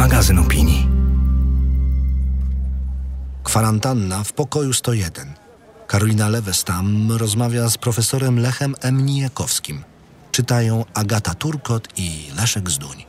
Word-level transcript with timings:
magazyn 0.00 0.38
opinii. 0.38 0.88
Kwarantanna 3.42 4.24
w 4.24 4.32
pokoju 4.32 4.72
101. 4.72 5.34
Karolina 5.86 6.28
Lewestam 6.28 7.12
rozmawia 7.12 7.68
z 7.68 7.78
profesorem 7.78 8.38
Lechem 8.38 8.74
M. 8.80 9.06
Nijakowskim. 9.06 9.84
Czytają 10.32 10.84
Agata 10.94 11.34
Turkot 11.34 11.88
i 11.96 12.26
Leszek 12.36 12.70
Zduń. 12.70 13.04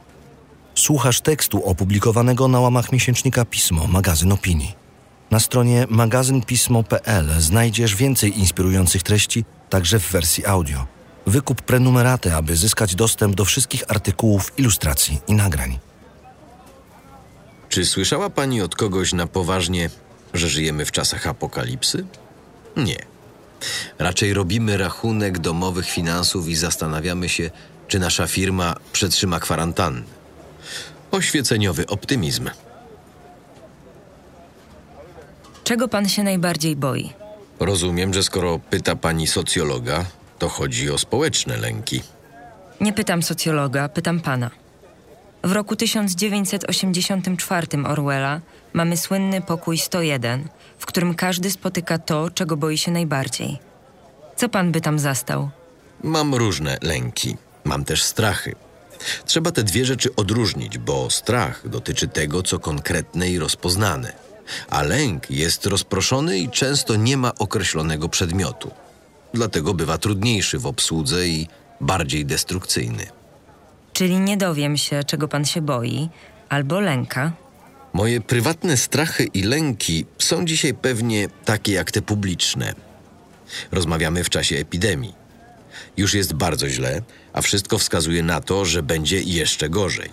Słuchasz 0.75 1.21
tekstu 1.21 1.66
opublikowanego 1.66 2.48
na 2.48 2.59
łamach 2.59 2.91
miesięcznika 2.91 3.45
Pismo, 3.45 3.88
magazyn 3.88 4.31
opinii. 4.31 4.76
Na 5.31 5.39
stronie 5.39 5.88
magazynpismo.pl 5.89 7.27
znajdziesz 7.39 7.95
więcej 7.95 8.39
inspirujących 8.39 9.03
treści, 9.03 9.45
także 9.70 9.99
w 9.99 10.12
wersji 10.12 10.45
audio. 10.45 10.88
Wykup 11.27 11.62
prenumeraty, 11.62 12.35
aby 12.35 12.55
zyskać 12.55 12.95
dostęp 12.95 13.35
do 13.35 13.45
wszystkich 13.45 13.84
artykułów, 13.88 14.53
ilustracji 14.58 15.21
i 15.27 15.34
nagrań. 15.34 15.91
Czy 17.71 17.85
słyszała 17.85 18.30
pani 18.30 18.61
od 18.61 18.75
kogoś 18.75 19.13
na 19.13 19.27
poważnie, 19.27 19.89
że 20.34 20.49
żyjemy 20.49 20.85
w 20.85 20.91
czasach 20.91 21.27
apokalipsy? 21.27 22.05
Nie. 22.77 22.98
Raczej 23.99 24.34
robimy 24.34 24.77
rachunek 24.77 25.39
domowych 25.39 25.89
finansów 25.89 26.48
i 26.48 26.55
zastanawiamy 26.55 27.29
się, 27.29 27.49
czy 27.88 27.99
nasza 27.99 28.27
firma 28.27 28.76
przetrzyma 28.93 29.39
kwarantannę. 29.39 30.02
Oświeceniowy 31.12 31.88
optymizm. 31.88 32.49
Czego 35.63 35.88
pan 35.88 36.09
się 36.09 36.23
najbardziej 36.23 36.76
boi? 36.76 37.13
Rozumiem, 37.59 38.13
że 38.13 38.23
skoro 38.23 38.59
pyta 38.59 38.95
pani 38.95 39.27
socjologa, 39.27 40.05
to 40.40 40.49
chodzi 40.49 40.91
o 40.91 40.98
społeczne 40.98 41.57
lęki. 41.57 42.01
Nie 42.81 42.93
pytam 42.93 43.23
socjologa, 43.23 43.90
pytam 43.90 44.20
pana. 44.20 44.60
W 45.43 45.51
roku 45.51 45.75
1984 45.75 47.67
Orwella 47.87 48.41
mamy 48.73 48.97
słynny 48.97 49.41
pokój 49.41 49.77
101, 49.77 50.47
w 50.77 50.85
którym 50.85 51.15
każdy 51.15 51.51
spotyka 51.51 51.97
to, 51.97 52.29
czego 52.29 52.57
boi 52.57 52.77
się 52.77 52.91
najbardziej. 52.91 53.59
Co 54.35 54.49
pan 54.49 54.71
by 54.71 54.81
tam 54.81 54.99
zastał? 54.99 55.49
Mam 56.03 56.35
różne 56.35 56.77
lęki. 56.81 57.37
Mam 57.63 57.85
też 57.85 58.03
strachy. 58.03 58.55
Trzeba 59.25 59.51
te 59.51 59.63
dwie 59.63 59.85
rzeczy 59.85 60.15
odróżnić, 60.15 60.77
bo 60.77 61.09
strach 61.09 61.69
dotyczy 61.69 62.07
tego, 62.07 62.43
co 62.43 62.59
konkretne 62.59 63.29
i 63.29 63.39
rozpoznane, 63.39 64.13
a 64.69 64.84
lęk 64.84 65.31
jest 65.31 65.66
rozproszony 65.66 66.39
i 66.39 66.50
często 66.50 66.95
nie 66.95 67.17
ma 67.17 67.35
określonego 67.35 68.09
przedmiotu. 68.09 68.72
Dlatego 69.34 69.73
bywa 69.73 69.97
trudniejszy 69.97 70.59
w 70.59 70.66
obsłudze 70.66 71.28
i 71.28 71.47
bardziej 71.81 72.25
destrukcyjny. 72.25 73.21
Czyli 73.94 74.19
nie 74.19 74.38
dowiem 74.38 74.78
się, 74.78 75.03
czego 75.03 75.28
pan 75.28 75.45
się 75.45 75.61
boi, 75.61 76.09
albo 76.50 76.79
lęka. 76.79 77.31
Moje 77.94 78.22
prywatne 78.22 78.78
strachy 78.78 79.23
i 79.34 79.44
lęki 79.44 80.06
są 80.19 80.45
dzisiaj 80.45 80.73
pewnie 80.73 81.28
takie 81.45 81.73
jak 81.73 81.91
te 81.91 82.01
publiczne. 82.01 82.73
Rozmawiamy 83.72 84.23
w 84.23 84.29
czasie 84.29 84.56
epidemii. 84.56 85.13
Już 85.97 86.13
jest 86.13 86.34
bardzo 86.34 86.69
źle, 86.69 87.01
a 87.34 87.41
wszystko 87.41 87.78
wskazuje 87.78 88.23
na 88.23 88.41
to, 88.41 88.66
że 88.66 88.84
będzie 88.84 89.22
jeszcze 89.22 89.69
gorzej. 89.69 90.09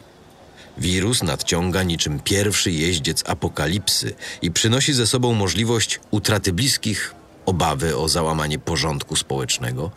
Wirus 0.79 1.23
nadciąga 1.23 1.83
niczym 1.83 2.21
pierwszy 2.21 2.71
jeździec 2.71 3.25
apokalipsy 3.27 4.15
i 4.43 4.51
przynosi 4.51 4.93
ze 4.93 5.07
sobą 5.07 5.33
możliwość 5.33 6.01
utraty 6.11 6.53
bliskich, 6.53 7.15
obawy 7.47 7.97
o 7.97 8.09
załamanie 8.09 8.59
porządku 8.59 9.17
społecznego. 9.17 9.91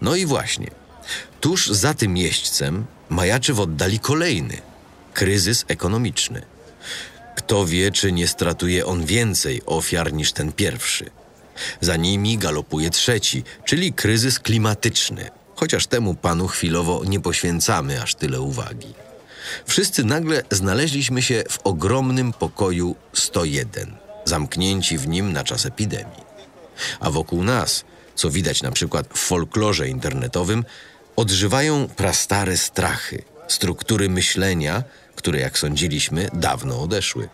No 0.00 0.16
i 0.16 0.26
właśnie, 0.26 0.70
tuż 1.40 1.68
za 1.68 1.94
tym 1.94 2.16
jeźdźcem 2.16 2.86
majaczy 3.08 3.54
w 3.54 3.60
oddali 3.60 3.98
kolejny 3.98 4.58
kryzys 5.14 5.64
ekonomiczny. 5.68 6.42
Kto 7.36 7.66
wie, 7.66 7.92
czy 7.92 8.12
nie 8.12 8.28
stratuje 8.28 8.86
on 8.86 9.04
więcej 9.04 9.62
ofiar 9.66 10.12
niż 10.12 10.32
ten 10.32 10.52
pierwszy. 10.52 11.10
Za 11.80 11.96
nimi 11.96 12.38
galopuje 12.38 12.90
trzeci, 12.90 13.44
czyli 13.64 13.92
kryzys 13.92 14.38
klimatyczny, 14.38 15.30
chociaż 15.54 15.86
temu 15.86 16.14
panu 16.14 16.48
chwilowo 16.48 17.04
nie 17.04 17.20
poświęcamy 17.20 18.02
aż 18.02 18.14
tyle 18.14 18.40
uwagi. 18.40 18.94
Wszyscy 19.66 20.04
nagle 20.04 20.42
znaleźliśmy 20.50 21.22
się 21.22 21.44
w 21.48 21.58
ogromnym 21.64 22.32
pokoju 22.32 22.96
101, 23.12 23.96
zamknięci 24.24 24.98
w 24.98 25.08
nim 25.08 25.32
na 25.32 25.44
czas 25.44 25.66
epidemii. 25.66 26.24
A 27.00 27.10
wokół 27.10 27.44
nas, 27.44 27.84
co 28.14 28.30
widać 28.30 28.62
na 28.62 28.70
przykład 28.70 29.06
w 29.14 29.18
folklorze 29.18 29.88
internetowym, 29.88 30.64
odżywają 31.16 31.88
prastare 31.88 32.56
strachy, 32.56 33.22
struktury 33.48 34.08
myślenia, 34.08 34.82
które, 35.16 35.40
jak 35.40 35.58
sądziliśmy, 35.58 36.28
dawno 36.32 36.82
odeszły. 36.82 37.28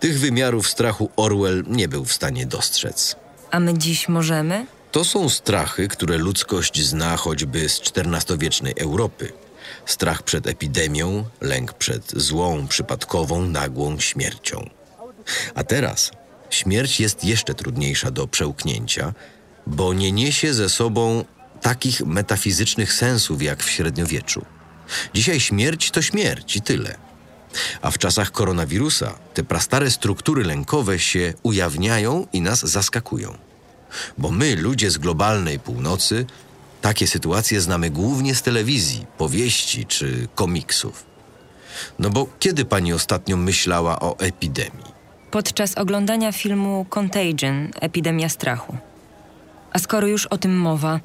Tych 0.00 0.20
wymiarów 0.20 0.68
strachu 0.68 1.10
Orwell 1.16 1.64
nie 1.66 1.88
był 1.88 2.04
w 2.04 2.12
stanie 2.12 2.46
dostrzec. 2.46 3.16
A 3.50 3.60
my 3.60 3.78
dziś 3.78 4.08
możemy? 4.08 4.66
To 4.92 5.04
są 5.04 5.28
strachy, 5.28 5.88
które 5.88 6.18
ludzkość 6.18 6.82
zna 6.82 7.16
choćby 7.16 7.68
z 7.68 7.80
XIV-wiecznej 7.80 8.74
Europy. 8.76 9.32
Strach 9.86 10.22
przed 10.22 10.46
epidemią, 10.46 11.24
lęk 11.40 11.72
przed 11.72 12.12
złą, 12.16 12.68
przypadkową, 12.68 13.42
nagłą 13.42 14.00
śmiercią. 14.00 14.70
A 15.54 15.64
teraz 15.64 16.10
śmierć 16.50 17.00
jest 17.00 17.24
jeszcze 17.24 17.54
trudniejsza 17.54 18.10
do 18.10 18.26
przełknięcia, 18.26 19.14
bo 19.66 19.94
nie 19.94 20.12
niesie 20.12 20.54
ze 20.54 20.68
sobą 20.68 21.24
takich 21.64 22.00
metafizycznych 22.00 22.92
sensów 22.92 23.42
jak 23.42 23.62
w 23.62 23.70
średniowieczu. 23.70 24.44
Dzisiaj 25.14 25.40
śmierć 25.40 25.90
to 25.90 26.02
śmierć 26.02 26.56
i 26.56 26.60
tyle. 26.62 26.96
A 27.82 27.90
w 27.90 27.98
czasach 27.98 28.30
koronawirusa 28.30 29.14
te 29.34 29.44
prastare 29.44 29.90
struktury 29.90 30.44
lękowe 30.44 30.98
się 30.98 31.34
ujawniają 31.42 32.26
i 32.32 32.40
nas 32.40 32.60
zaskakują. 32.60 33.38
Bo 34.18 34.30
my, 34.30 34.56
ludzie 34.56 34.90
z 34.90 34.98
globalnej 34.98 35.58
północy, 35.58 36.26
takie 36.80 37.06
sytuacje 37.06 37.60
znamy 37.60 37.90
głównie 37.90 38.34
z 38.34 38.42
telewizji, 38.42 39.06
powieści 39.18 39.86
czy 39.86 40.28
komiksów. 40.34 41.04
No 41.98 42.10
bo 42.10 42.28
kiedy 42.38 42.64
pani 42.64 42.92
ostatnio 42.92 43.36
myślała 43.36 44.00
o 44.00 44.18
epidemii? 44.18 44.94
Podczas 45.30 45.74
oglądania 45.74 46.32
filmu 46.32 46.86
Contagion 46.90 47.70
Epidemia 47.80 48.28
strachu. 48.28 48.76
A 49.72 49.78
skoro 49.78 50.06
już 50.06 50.26
o 50.26 50.38
tym 50.38 50.58
mowa, 50.58 51.00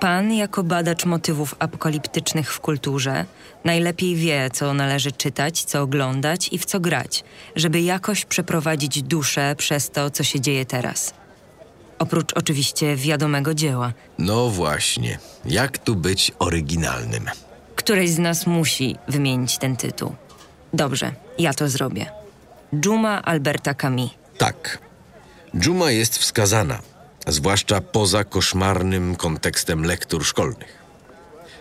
pan, 0.00 0.32
jako 0.32 0.62
badacz 0.62 1.04
motywów 1.04 1.54
apokaliptycznych 1.58 2.52
w 2.52 2.60
kulturze, 2.60 3.24
najlepiej 3.64 4.16
wie, 4.16 4.50
co 4.52 4.74
należy 4.74 5.12
czytać, 5.12 5.64
co 5.64 5.82
oglądać 5.82 6.48
i 6.52 6.58
w 6.58 6.64
co 6.64 6.80
grać, 6.80 7.24
żeby 7.56 7.80
jakoś 7.80 8.24
przeprowadzić 8.24 9.02
duszę 9.02 9.54
przez 9.58 9.90
to, 9.90 10.10
co 10.10 10.24
się 10.24 10.40
dzieje 10.40 10.66
teraz. 10.66 11.14
Oprócz 11.98 12.32
oczywiście 12.34 12.96
wiadomego 12.96 13.54
dzieła. 13.54 13.92
No 14.18 14.48
właśnie, 14.48 15.18
jak 15.44 15.78
tu 15.78 15.96
być 15.96 16.32
oryginalnym? 16.38 17.30
Któreś 17.76 18.10
z 18.10 18.18
nas 18.18 18.46
musi 18.46 18.96
wymienić 19.08 19.58
ten 19.58 19.76
tytuł. 19.76 20.14
Dobrze, 20.72 21.12
ja 21.38 21.54
to 21.54 21.68
zrobię. 21.68 22.06
Dżuma 22.74 23.22
Alberta 23.22 23.74
Camus. 23.74 24.10
Tak. 24.38 24.78
Dżuma 25.56 25.90
jest 25.90 26.18
wskazana, 26.18 26.78
zwłaszcza 27.26 27.80
poza 27.80 28.24
koszmarnym 28.24 29.16
kontekstem 29.16 29.84
lektur 29.84 30.24
szkolnych. 30.24 30.86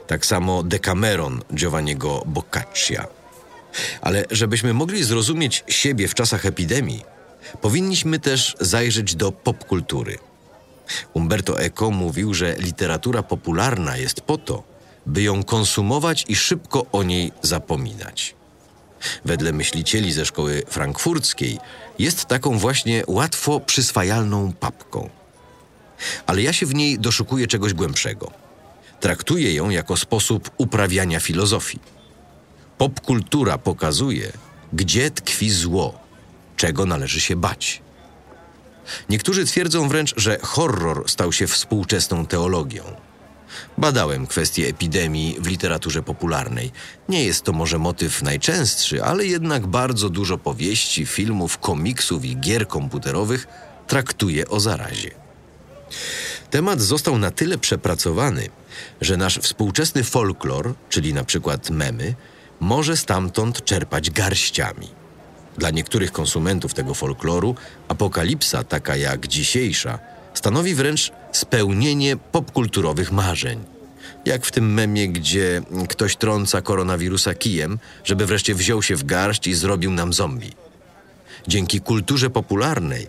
Tak 0.07 0.25
samo 0.25 0.63
Decameron 0.63 1.41
Giovanniego 1.53 2.23
Boccaccia. 2.25 3.07
Ale 4.01 4.25
żebyśmy 4.31 4.73
mogli 4.73 5.03
zrozumieć 5.03 5.63
siebie 5.67 6.07
w 6.07 6.13
czasach 6.13 6.45
epidemii, 6.45 7.03
powinniśmy 7.61 8.19
też 8.19 8.55
zajrzeć 8.59 9.15
do 9.15 9.31
popkultury. 9.31 10.17
Umberto 11.13 11.59
Eco 11.59 11.91
mówił, 11.91 12.33
że 12.33 12.55
literatura 12.59 13.23
popularna 13.23 13.97
jest 13.97 14.21
po 14.21 14.37
to, 14.37 14.63
by 15.05 15.21
ją 15.21 15.43
konsumować 15.43 16.25
i 16.27 16.35
szybko 16.35 16.85
o 16.91 17.03
niej 17.03 17.31
zapominać. 17.41 18.35
Wedle 19.25 19.53
myślicieli 19.53 20.13
ze 20.13 20.25
szkoły 20.25 20.63
frankfurckiej 20.67 21.59
jest 21.99 22.25
taką 22.25 22.57
właśnie 22.57 23.03
łatwo 23.07 23.59
przyswajalną 23.59 24.53
papką. 24.53 25.09
Ale 26.27 26.41
ja 26.41 26.53
się 26.53 26.65
w 26.65 26.75
niej 26.75 26.99
doszukuję 26.99 27.47
czegoś 27.47 27.73
głębszego. 27.73 28.31
Traktuję 28.99 29.53
ją 29.53 29.69
jako 29.69 29.97
sposób 29.97 30.51
uprawiania 30.57 31.19
filozofii. 31.19 31.79
Popkultura 32.77 33.57
pokazuje, 33.57 34.31
gdzie 34.73 35.11
tkwi 35.11 35.49
zło, 35.49 35.99
czego 36.55 36.85
należy 36.85 37.21
się 37.21 37.35
bać. 37.35 37.81
Niektórzy 39.09 39.45
twierdzą 39.45 39.89
wręcz, 39.89 40.13
że 40.17 40.37
horror 40.41 41.03
stał 41.07 41.33
się 41.33 41.47
współczesną 41.47 42.25
teologią. 42.25 42.83
Badałem 43.77 44.27
kwestię 44.27 44.67
epidemii 44.67 45.37
w 45.39 45.47
literaturze 45.47 46.03
popularnej. 46.03 46.71
Nie 47.09 47.23
jest 47.23 47.43
to 47.43 47.53
może 47.53 47.77
motyw 47.77 48.21
najczęstszy, 48.21 49.03
ale 49.03 49.25
jednak 49.25 49.67
bardzo 49.67 50.09
dużo 50.09 50.37
powieści, 50.37 51.05
filmów, 51.05 51.57
komiksów 51.57 52.25
i 52.25 52.37
gier 52.37 52.67
komputerowych 52.67 53.47
traktuje 53.87 54.47
o 54.47 54.59
zarazie. 54.59 55.24
Temat 56.49 56.81
został 56.81 57.17
na 57.17 57.31
tyle 57.31 57.57
przepracowany, 57.57 58.49
że 59.01 59.17
nasz 59.17 59.39
współczesny 59.39 60.03
folklor, 60.03 60.73
czyli 60.89 61.13
na 61.13 61.23
przykład 61.23 61.69
memy, 61.69 62.15
może 62.59 62.97
stamtąd 62.97 63.65
czerpać 63.65 64.11
garściami. 64.11 64.89
Dla 65.57 65.69
niektórych 65.69 66.11
konsumentów 66.11 66.73
tego 66.73 66.93
folkloru 66.93 67.55
apokalipsa, 67.87 68.63
taka 68.63 68.95
jak 68.95 69.27
dzisiejsza, 69.27 69.99
stanowi 70.33 70.75
wręcz 70.75 71.11
spełnienie 71.31 72.17
popkulturowych 72.17 73.11
marzeń. 73.11 73.63
Jak 74.25 74.45
w 74.45 74.51
tym 74.51 74.73
memie, 74.73 75.09
gdzie 75.09 75.61
ktoś 75.89 76.15
trąca 76.15 76.61
koronawirusa 76.61 77.33
kijem, 77.33 77.79
żeby 78.03 78.25
wreszcie 78.25 78.55
wziął 78.55 78.83
się 78.83 78.95
w 78.95 79.03
garść 79.03 79.47
i 79.47 79.53
zrobił 79.53 79.91
nam 79.91 80.13
zombie. 80.13 80.53
Dzięki 81.47 81.81
kulturze 81.81 82.29
popularnej 82.29 83.07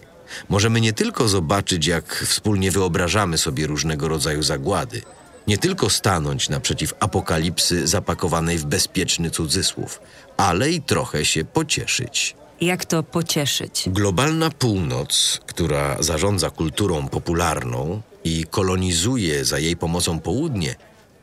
możemy 0.49 0.81
nie 0.81 0.93
tylko 0.93 1.28
zobaczyć, 1.28 1.87
jak 1.87 2.14
wspólnie 2.14 2.70
wyobrażamy 2.70 3.38
sobie 3.38 3.67
różnego 3.67 4.08
rodzaju 4.08 4.43
zagłady, 4.43 5.02
nie 5.46 5.58
tylko 5.58 5.90
stanąć 5.90 6.49
naprzeciw 6.49 6.94
apokalipsy 7.00 7.87
zapakowanej 7.87 8.58
w 8.58 8.64
bezpieczny 8.64 9.31
cudzysłów, 9.31 10.00
ale 10.37 10.70
i 10.70 10.82
trochę 10.82 11.25
się 11.25 11.44
pocieszyć. 11.44 12.37
Jak 12.61 12.84
to 12.84 13.02
pocieszyć? 13.02 13.84
Globalna 13.87 14.50
północ, 14.50 15.40
która 15.46 15.96
zarządza 16.02 16.50
kulturą 16.50 17.08
popularną 17.08 18.02
i 18.25 18.44
kolonizuje 18.50 19.44
za 19.44 19.58
jej 19.58 19.76
pomocą 19.76 20.20
południe, 20.20 20.75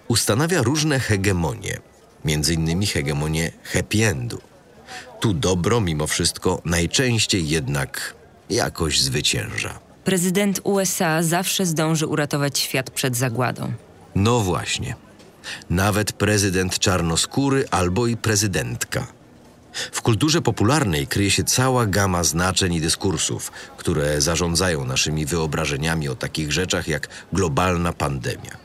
ustanawia 0.07 0.61
różne 0.61 0.99
hegemonie, 0.99 1.79
między 2.25 2.53
innymi 2.53 2.87
hegemonię 2.87 3.51
happy 3.63 4.07
endu. 4.07 4.41
Tu 5.19 5.33
dobro 5.33 5.81
mimo 5.81 6.07
wszystko 6.07 6.61
najczęściej 6.65 7.49
jednak 7.49 8.15
jakoś 8.49 9.01
zwycięża. 9.01 9.79
Prezydent 10.03 10.59
USA 10.63 11.23
zawsze 11.23 11.65
zdąży 11.65 12.07
uratować 12.07 12.59
świat 12.59 12.89
przed 12.89 13.15
zagładą. 13.17 13.73
No 14.15 14.39
właśnie. 14.39 14.95
Nawet 15.69 16.11
prezydent 16.11 16.79
czarnoskóry 16.79 17.65
albo 17.71 18.07
i 18.07 18.17
prezydentka. 18.17 19.07
W 19.91 20.01
kulturze 20.01 20.41
popularnej 20.41 21.07
kryje 21.07 21.31
się 21.31 21.43
cała 21.43 21.85
gama 21.85 22.23
znaczeń 22.23 22.73
i 22.73 22.81
dyskursów, 22.81 23.51
które 23.77 24.21
zarządzają 24.21 24.85
naszymi 24.85 25.25
wyobrażeniami 25.25 26.09
o 26.09 26.15
takich 26.15 26.51
rzeczach 26.51 26.87
jak 26.87 27.07
globalna 27.33 27.93
pandemia. 27.93 28.57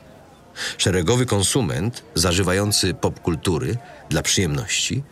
Szeregowy 0.77 1.25
konsument, 1.25 2.03
zażywający 2.15 2.93
popkultury 2.93 3.77
dla 4.09 4.21
przyjemności, 4.21 5.03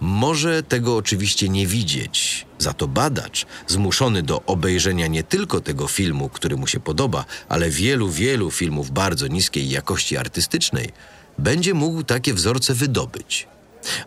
może 0.00 0.62
tego 0.62 0.96
oczywiście 0.96 1.48
nie 1.48 1.66
widzieć, 1.66 2.46
za 2.58 2.72
to 2.72 2.88
badacz, 2.88 3.46
zmuszony 3.66 4.22
do 4.22 4.42
obejrzenia 4.42 5.06
nie 5.06 5.22
tylko 5.22 5.60
tego 5.60 5.88
filmu, 5.88 6.28
który 6.28 6.56
mu 6.56 6.66
się 6.66 6.80
podoba, 6.80 7.24
ale 7.48 7.70
wielu, 7.70 8.10
wielu 8.10 8.50
filmów 8.50 8.90
bardzo 8.90 9.26
niskiej 9.26 9.70
jakości 9.70 10.16
artystycznej, 10.16 10.88
będzie 11.38 11.74
mógł 11.74 12.02
takie 12.02 12.34
wzorce 12.34 12.74
wydobyć. 12.74 13.48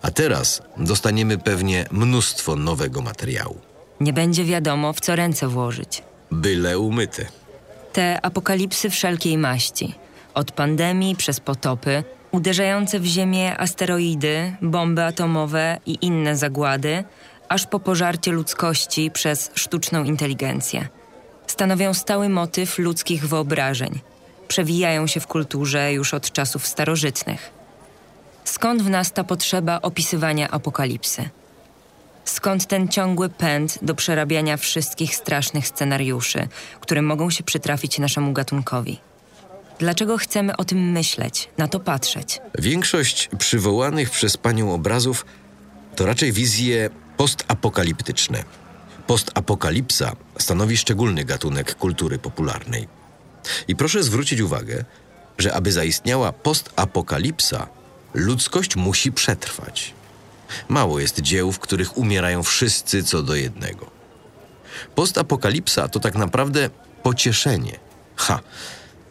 A 0.01 0.11
teraz 0.11 0.61
dostaniemy 0.77 1.37
pewnie 1.37 1.85
mnóstwo 1.91 2.55
nowego 2.55 3.01
materiału. 3.01 3.61
Nie 3.99 4.13
będzie 4.13 4.45
wiadomo, 4.45 4.93
w 4.93 4.99
co 4.99 5.15
ręce 5.15 5.47
włożyć. 5.47 6.03
Byle 6.31 6.79
umyte. 6.79 7.25
Te 7.93 8.25
apokalipsy 8.25 8.89
wszelkiej 8.89 9.37
maści. 9.37 9.95
Od 10.33 10.51
pandemii 10.51 11.15
przez 11.15 11.39
potopy, 11.39 12.03
uderzające 12.31 12.99
w 12.99 13.05
ziemię 13.05 13.57
asteroidy, 13.57 14.55
bomby 14.61 15.03
atomowe 15.03 15.77
i 15.85 15.97
inne 16.01 16.37
zagłady, 16.37 17.03
aż 17.49 17.65
po 17.65 17.79
pożarcie 17.79 18.31
ludzkości 18.31 19.11
przez 19.11 19.51
sztuczną 19.55 20.03
inteligencję. 20.03 20.87
Stanowią 21.47 21.93
stały 21.93 22.29
motyw 22.29 22.79
ludzkich 22.79 23.27
wyobrażeń. 23.27 23.99
Przewijają 24.47 25.07
się 25.07 25.19
w 25.19 25.27
kulturze 25.27 25.93
już 25.93 26.13
od 26.13 26.31
czasów 26.31 26.67
starożytnych. 26.67 27.51
Skąd 28.43 28.81
w 28.81 28.89
nas 28.89 29.11
ta 29.11 29.23
potrzeba 29.23 29.81
opisywania 29.81 30.49
apokalipsy? 30.51 31.29
Skąd 32.25 32.65
ten 32.65 32.87
ciągły 32.87 33.29
pęd 33.29 33.79
do 33.81 33.95
przerabiania 33.95 34.57
wszystkich 34.57 35.15
strasznych 35.15 35.67
scenariuszy, 35.67 36.47
które 36.79 37.01
mogą 37.01 37.29
się 37.29 37.43
przytrafić 37.43 37.99
naszemu 37.99 38.33
gatunkowi? 38.33 38.99
Dlaczego 39.79 40.17
chcemy 40.17 40.57
o 40.57 40.65
tym 40.65 40.91
myśleć, 40.91 41.49
na 41.57 41.67
to 41.67 41.79
patrzeć? 41.79 42.39
Większość 42.59 43.29
przywołanych 43.37 44.09
przez 44.09 44.37
panią 44.37 44.73
obrazów 44.73 45.25
to 45.95 46.05
raczej 46.05 46.31
wizje 46.31 46.89
postapokaliptyczne. 47.17 48.43
Postapokalipsa 49.07 50.15
stanowi 50.39 50.77
szczególny 50.77 51.25
gatunek 51.25 51.75
kultury 51.75 52.19
popularnej. 52.19 52.87
I 53.67 53.75
proszę 53.75 54.03
zwrócić 54.03 54.41
uwagę, 54.41 54.85
że 55.37 55.53
aby 55.53 55.71
zaistniała 55.71 56.33
postapokalipsa, 56.33 57.67
ludzkość 58.13 58.75
musi 58.75 59.11
przetrwać. 59.11 59.93
Mało 60.67 60.99
jest 60.99 61.21
dzieł, 61.21 61.51
w 61.51 61.59
których 61.59 61.97
umierają 61.97 62.43
wszyscy 62.43 63.03
co 63.03 63.23
do 63.23 63.35
jednego. 63.35 63.91
Postapokalipsa 64.95 65.87
to 65.87 65.99
tak 65.99 66.15
naprawdę 66.15 66.69
pocieszenie. 67.03 67.79
Ha! 68.15 68.39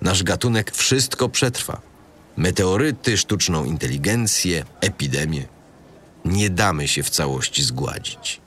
Nasz 0.03 0.23
gatunek 0.23 0.71
wszystko 0.71 1.29
przetrwa. 1.29 1.81
Meteoryty, 2.37 3.17
sztuczną 3.17 3.65
inteligencję, 3.65 4.65
epidemię. 4.81 5.47
Nie 6.25 6.51
damy 6.51 6.89
się 6.89 7.03
w 7.03 7.11
całości 7.11 7.63
zgładzić. 7.63 8.41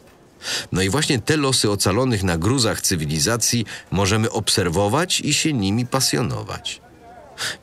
No 0.72 0.82
i 0.82 0.90
właśnie 0.90 1.20
te 1.20 1.38
losy 1.38 1.72
ocalonych 1.72 2.24
na 2.24 2.38
gruzach 2.38 2.82
cywilizacji 2.82 3.66
możemy 3.92 4.32
obserwować 4.32 5.20
i 5.20 5.34
się 5.34 5.54
nimi 5.54 5.86
pasjonować. 5.86 6.82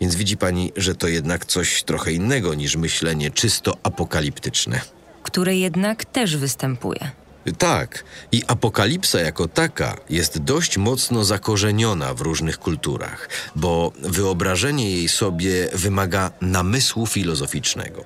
Więc 0.01 0.15
widzi 0.15 0.37
pani, 0.37 0.73
że 0.77 0.95
to 0.95 1.09
jednak 1.09 1.47
coś 1.47 1.83
trochę 1.83 2.13
innego 2.13 2.55
niż 2.55 2.77
myślenie 2.77 3.31
czysto 3.31 3.79
apokaliptyczne. 3.83 4.81
Które 5.23 5.57
jednak 5.57 6.05
też 6.05 6.37
występuje. 6.37 7.11
Tak, 7.53 8.05
i 8.33 8.43
apokalipsa 8.47 9.21
jako 9.21 9.49
taka 9.49 9.97
jest 10.11 10.39
dość 10.39 10.79
mocno 10.79 11.25
zakorzeniona 11.25 12.15
w 12.15 12.21
różnych 12.21 12.59
kulturach, 12.59 13.29
bo 13.57 13.93
wyobrażenie 14.03 14.91
jej 14.91 15.09
sobie 15.09 15.69
wymaga 15.73 16.31
namysłu 16.41 17.07
filozoficznego. 17.07 18.05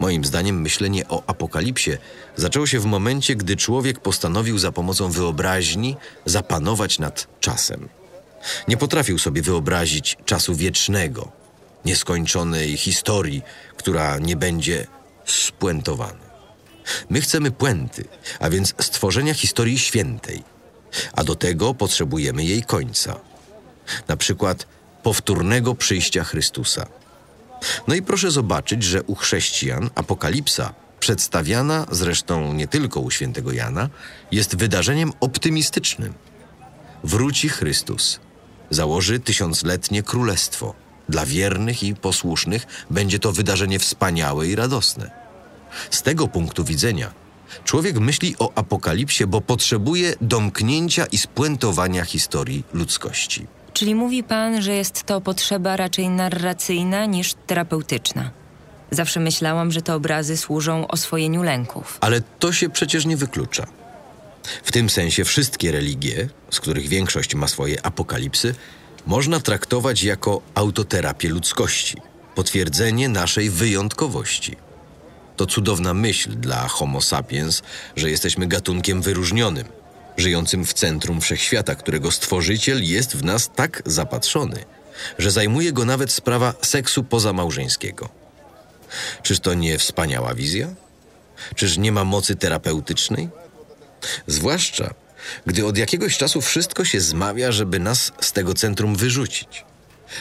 Moim 0.00 0.24
zdaniem 0.24 0.60
myślenie 0.60 1.08
o 1.08 1.22
apokalipsie 1.26 1.90
zaczęło 2.36 2.66
się 2.66 2.80
w 2.80 2.84
momencie, 2.84 3.36
gdy 3.36 3.56
człowiek 3.56 4.00
postanowił 4.00 4.58
za 4.58 4.72
pomocą 4.72 5.10
wyobraźni 5.10 5.96
zapanować 6.24 6.98
nad 6.98 7.26
czasem. 7.40 7.88
Nie 8.68 8.76
potrafił 8.76 9.18
sobie 9.18 9.42
wyobrazić 9.42 10.16
czasu 10.24 10.54
wiecznego, 10.54 11.32
nieskończonej 11.84 12.76
historii, 12.76 13.42
która 13.76 14.18
nie 14.18 14.36
będzie 14.36 14.86
spuentowana. 15.24 16.23
My 17.10 17.20
chcemy 17.20 17.50
puenty, 17.50 18.04
a 18.40 18.50
więc 18.50 18.74
stworzenia 18.80 19.34
historii 19.34 19.78
świętej, 19.78 20.42
a 21.12 21.24
do 21.24 21.34
tego 21.34 21.74
potrzebujemy 21.74 22.44
jej 22.44 22.62
końca. 22.62 23.20
Na 24.08 24.16
przykład 24.16 24.66
powtórnego 25.02 25.74
przyjścia 25.74 26.24
Chrystusa. 26.24 26.86
No 27.88 27.94
i 27.94 28.02
proszę 28.02 28.30
zobaczyć, 28.30 28.82
że 28.82 29.02
u 29.02 29.14
chrześcijan 29.14 29.90
apokalipsa, 29.94 30.74
przedstawiana 31.00 31.86
zresztą 31.90 32.52
nie 32.52 32.68
tylko 32.68 33.00
u 33.00 33.10
świętego 33.10 33.52
Jana, 33.52 33.88
jest 34.32 34.56
wydarzeniem 34.56 35.12
optymistycznym. 35.20 36.14
Wróci 37.04 37.48
Chrystus, 37.48 38.20
założy 38.70 39.20
tysiącletnie 39.20 40.02
królestwo. 40.02 40.74
Dla 41.08 41.26
wiernych 41.26 41.82
i 41.82 41.94
posłusznych 41.94 42.66
będzie 42.90 43.18
to 43.18 43.32
wydarzenie 43.32 43.78
wspaniałe 43.78 44.48
i 44.48 44.56
radosne. 44.56 45.23
Z 45.90 46.02
tego 46.02 46.28
punktu 46.28 46.64
widzenia 46.64 47.24
człowiek 47.64 47.98
myśli 47.98 48.36
o 48.38 48.52
apokalipsie, 48.54 49.26
bo 49.26 49.40
potrzebuje 49.40 50.14
domknięcia 50.20 51.06
i 51.06 51.18
spuentowania 51.18 52.04
historii 52.04 52.64
ludzkości. 52.72 53.46
Czyli 53.72 53.94
mówi 53.94 54.22
pan, 54.22 54.62
że 54.62 54.72
jest 54.72 55.02
to 55.02 55.20
potrzeba 55.20 55.76
raczej 55.76 56.08
narracyjna 56.08 57.06
niż 57.06 57.34
terapeutyczna. 57.46 58.30
Zawsze 58.90 59.20
myślałam, 59.20 59.72
że 59.72 59.82
te 59.82 59.94
obrazy 59.94 60.36
służą 60.36 60.88
oswojeniu 60.88 61.42
lęków. 61.42 61.98
Ale 62.00 62.20
to 62.38 62.52
się 62.52 62.70
przecież 62.70 63.06
nie 63.06 63.16
wyklucza. 63.16 63.66
W 64.64 64.72
tym 64.72 64.90
sensie 64.90 65.24
wszystkie 65.24 65.72
religie, 65.72 66.28
z 66.50 66.60
których 66.60 66.88
większość 66.88 67.34
ma 67.34 67.48
swoje 67.48 67.86
apokalipsy, 67.86 68.54
można 69.06 69.40
traktować 69.40 70.02
jako 70.02 70.40
autoterapię 70.54 71.28
ludzkości, 71.28 71.96
potwierdzenie 72.34 73.08
naszej 73.08 73.50
wyjątkowości. 73.50 74.56
To 75.36 75.46
cudowna 75.46 75.94
myśl 75.94 76.30
dla 76.30 76.68
Homo 76.68 77.00
sapiens, 77.00 77.62
że 77.96 78.10
jesteśmy 78.10 78.46
gatunkiem 78.46 79.02
wyróżnionym, 79.02 79.64
żyjącym 80.16 80.64
w 80.64 80.72
centrum 80.72 81.20
wszechświata, 81.20 81.74
którego 81.74 82.10
stworzyciel 82.10 82.84
jest 82.84 83.16
w 83.16 83.24
nas 83.24 83.50
tak 83.54 83.82
zapatrzony, 83.86 84.64
że 85.18 85.30
zajmuje 85.30 85.72
go 85.72 85.84
nawet 85.84 86.12
sprawa 86.12 86.54
seksu 86.62 87.04
pozamałżeńskiego. 87.04 88.08
Czyż 89.22 89.40
to 89.40 89.54
nie 89.54 89.78
wspaniała 89.78 90.34
wizja? 90.34 90.74
Czyż 91.54 91.78
nie 91.78 91.92
ma 91.92 92.04
mocy 92.04 92.36
terapeutycznej? 92.36 93.28
Zwłaszcza, 94.26 94.94
gdy 95.46 95.66
od 95.66 95.78
jakiegoś 95.78 96.16
czasu 96.16 96.40
wszystko 96.40 96.84
się 96.84 97.00
zmawia, 97.00 97.52
żeby 97.52 97.78
nas 97.78 98.12
z 98.20 98.32
tego 98.32 98.54
centrum 98.54 98.96
wyrzucić. 98.96 99.64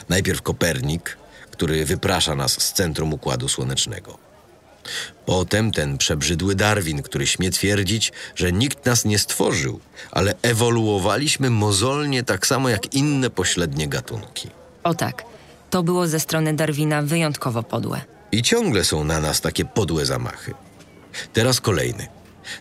Najpierw 0.09 0.41
Kopernik, 0.41 1.17
który 1.51 1.85
wyprasza 1.85 2.35
nas 2.35 2.51
z 2.51 2.73
centrum 2.73 3.13
układu 3.13 3.47
słonecznego. 3.47 4.32
Potem 5.25 5.71
ten 5.71 5.97
przebrzydły 5.97 6.55
Darwin, 6.55 7.01
który 7.01 7.27
śmie 7.27 7.51
twierdzić, 7.51 8.11
że 8.35 8.51
nikt 8.51 8.85
nas 8.85 9.05
nie 9.05 9.19
stworzył, 9.19 9.79
ale 10.11 10.35
ewoluowaliśmy 10.41 11.49
mozolnie 11.49 12.23
tak 12.23 12.47
samo 12.47 12.69
jak 12.69 12.93
inne 12.93 13.29
pośrednie 13.29 13.87
gatunki. 13.87 14.49
O 14.83 14.93
tak, 14.93 15.23
to 15.69 15.83
było 15.83 16.07
ze 16.07 16.19
strony 16.19 16.53
Darwina 16.53 17.01
wyjątkowo 17.01 17.63
podłe. 17.63 18.01
I 18.31 18.41
ciągle 18.41 18.83
są 18.83 19.03
na 19.03 19.19
nas 19.19 19.41
takie 19.41 19.65
podłe 19.65 20.05
zamachy. 20.05 20.53
Teraz 21.33 21.61
kolejny. 21.61 22.07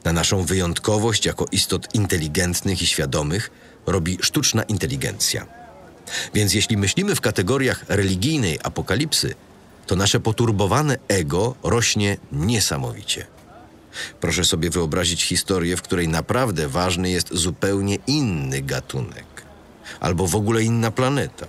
Na 0.04 0.12
naszą 0.12 0.44
wyjątkowość 0.44 1.26
jako 1.26 1.46
istot 1.52 1.94
inteligentnych 1.94 2.82
i 2.82 2.86
świadomych 2.86 3.50
robi 3.86 4.18
sztuczna 4.22 4.62
inteligencja. 4.62 5.46
Więc 6.34 6.54
jeśli 6.54 6.76
myślimy 6.76 7.14
w 7.14 7.20
kategoriach 7.20 7.84
religijnej 7.88 8.58
apokalipsy, 8.62 9.34
to 9.86 9.96
nasze 9.96 10.20
poturbowane 10.20 10.98
ego 11.08 11.54
rośnie 11.62 12.16
niesamowicie. 12.32 13.26
Proszę 14.20 14.44
sobie 14.44 14.70
wyobrazić 14.70 15.24
historię, 15.24 15.76
w 15.76 15.82
której 15.82 16.08
naprawdę 16.08 16.68
ważny 16.68 17.10
jest 17.10 17.34
zupełnie 17.34 17.98
inny 18.06 18.62
gatunek, 18.62 19.44
albo 20.00 20.26
w 20.26 20.36
ogóle 20.36 20.62
inna 20.62 20.90
planeta. 20.90 21.46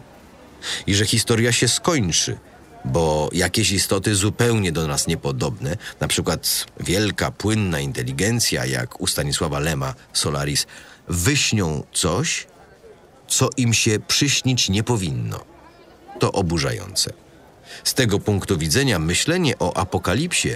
I 0.87 0.95
że 0.95 1.05
historia 1.05 1.51
się 1.51 1.67
skończy, 1.67 2.37
bo 2.85 3.29
jakieś 3.33 3.71
istoty 3.71 4.15
zupełnie 4.15 4.71
do 4.71 4.87
nas 4.87 5.07
niepodobne, 5.07 5.77
na 5.99 6.07
przykład 6.07 6.65
wielka, 6.79 7.31
płynna 7.31 7.79
inteligencja, 7.79 8.65
jak 8.65 9.01
u 9.01 9.07
Stanisława 9.07 9.59
Lema, 9.59 9.93
Solaris, 10.13 10.65
wyśnią 11.07 11.83
coś, 11.93 12.47
co 13.27 13.49
im 13.57 13.73
się 13.73 13.99
przyśnić 14.07 14.69
nie 14.69 14.83
powinno. 14.83 15.39
To 16.19 16.31
oburzające. 16.31 17.22
Z 17.83 17.93
tego 17.93 18.19
punktu 18.19 18.57
widzenia 18.57 18.99
myślenie 18.99 19.59
o 19.59 19.77
apokalipsie 19.77 20.49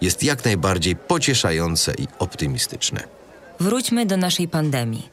jest 0.00 0.22
jak 0.22 0.44
najbardziej 0.44 0.96
pocieszające 0.96 1.94
i 1.94 2.08
optymistyczne. 2.18 3.04
Wróćmy 3.60 4.06
do 4.06 4.16
naszej 4.16 4.48
pandemii. 4.48 5.08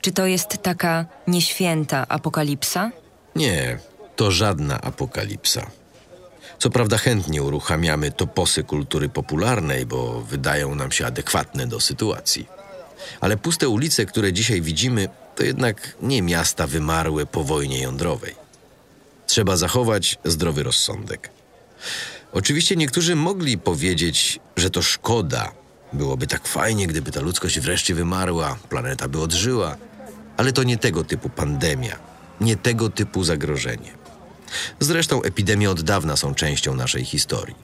Czy 0.00 0.12
to 0.12 0.26
jest 0.26 0.62
taka 0.62 1.06
nieświęta 1.26 2.08
apokalipsa? 2.08 2.90
Nie, 3.36 3.78
to 4.16 4.30
żadna 4.30 4.80
apokalipsa. 4.80 5.70
Co 6.58 6.70
prawda 6.70 6.98
chętnie 6.98 7.42
uruchamiamy 7.42 8.10
toposy 8.10 8.64
kultury 8.64 9.08
popularnej, 9.08 9.86
bo 9.86 10.22
wydają 10.22 10.74
nam 10.74 10.92
się 10.92 11.06
adekwatne 11.06 11.66
do 11.66 11.80
sytuacji. 11.80 12.46
Ale 13.20 13.36
puste 13.36 13.68
ulice, 13.68 14.06
które 14.06 14.32
dzisiaj 14.32 14.62
widzimy, 14.62 15.08
to 15.34 15.42
jednak 15.42 15.96
nie 16.02 16.22
miasta 16.22 16.66
wymarłe 16.66 17.26
po 17.26 17.44
wojnie 17.44 17.82
jądrowej. 17.82 18.45
Trzeba 19.26 19.56
zachować 19.56 20.18
zdrowy 20.24 20.62
rozsądek. 20.62 21.30
Oczywiście 22.32 22.76
niektórzy 22.76 23.16
mogli 23.16 23.58
powiedzieć, 23.58 24.40
że 24.56 24.70
to 24.70 24.82
szkoda. 24.82 25.52
Byłoby 25.92 26.26
tak 26.26 26.48
fajnie, 26.48 26.86
gdyby 26.86 27.12
ta 27.12 27.20
ludzkość 27.20 27.60
wreszcie 27.60 27.94
wymarła, 27.94 28.58
planeta 28.68 29.08
by 29.08 29.20
odżyła, 29.20 29.76
ale 30.36 30.52
to 30.52 30.62
nie 30.62 30.78
tego 30.78 31.04
typu 31.04 31.28
pandemia, 31.28 31.98
nie 32.40 32.56
tego 32.56 32.90
typu 32.90 33.24
zagrożenie. 33.24 33.92
Zresztą 34.80 35.22
epidemie 35.22 35.70
od 35.70 35.82
dawna 35.82 36.16
są 36.16 36.34
częścią 36.34 36.74
naszej 36.74 37.04
historii. 37.04 37.56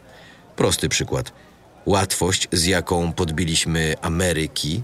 Prosty 0.56 0.88
przykład. 0.88 1.32
Łatwość, 1.86 2.48
z 2.52 2.64
jaką 2.64 3.12
podbiliśmy 3.12 3.94
Ameryki, 4.02 4.82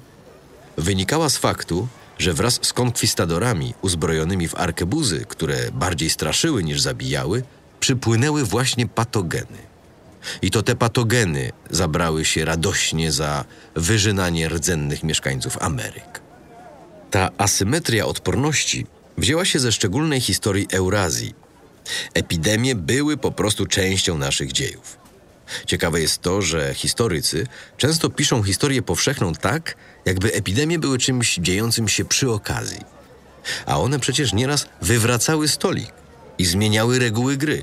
wynikała 0.77 1.29
z 1.29 1.37
faktu, 1.37 1.89
że 2.19 2.35
wraz 2.35 2.59
z 2.63 2.73
konkwistadorami 2.73 3.75
uzbrojonymi 3.83 4.49
w 4.49 4.55
arkebuzy, 4.55 5.25
które 5.29 5.57
bardziej 5.73 6.11
straszyły 6.11 6.65
niż 6.65 6.81
zabijały, 6.81 7.43
przypłynęły 7.81 8.45
właśnie 8.45 8.87
patogeny. 8.87 9.69
I 10.43 10.51
to 10.51 10.63
te 10.63 10.77
patogeny 10.77 11.53
zabrały 11.71 12.25
się 12.25 12.45
radośnie 12.45 13.13
za 13.13 13.45
wyżynanie 13.75 14.49
rdzennych 14.49 15.03
mieszkańców 15.03 15.59
Ameryk. 15.61 16.21
Ta 17.11 17.31
asymetria 17.39 18.07
odporności 18.07 18.87
wzięła 19.19 19.45
się 19.45 19.59
ze 19.59 19.73
szczególnej 19.73 20.21
historii 20.21 20.67
Eurazji. 20.73 21.35
Epidemie 22.15 22.75
były 22.75 23.17
po 23.17 23.33
prostu 23.33 23.67
częścią 23.67 24.19
naszych 24.19 24.53
dziejów. 24.53 24.98
Ciekawe 25.67 26.01
jest 26.01 26.23
to, 26.23 26.43
że 26.43 26.75
historycy 26.75 27.47
często 27.77 28.11
piszą 28.11 28.43
historię 28.43 28.83
powszechną 28.83 29.35
tak, 29.35 29.75
jakby 30.05 30.33
epidemie 30.33 30.79
były 30.79 30.99
czymś 30.99 31.35
dziejącym 31.35 31.89
się 31.89 32.05
przy 32.05 32.31
okazji. 32.31 32.81
A 33.67 33.81
one 33.81 33.99
przecież 33.99 34.33
nieraz 34.33 34.67
wywracały 34.83 35.49
stolik 35.49 35.93
i 36.39 36.45
zmieniały 36.45 36.99
reguły 36.99 37.37
gry. 37.37 37.63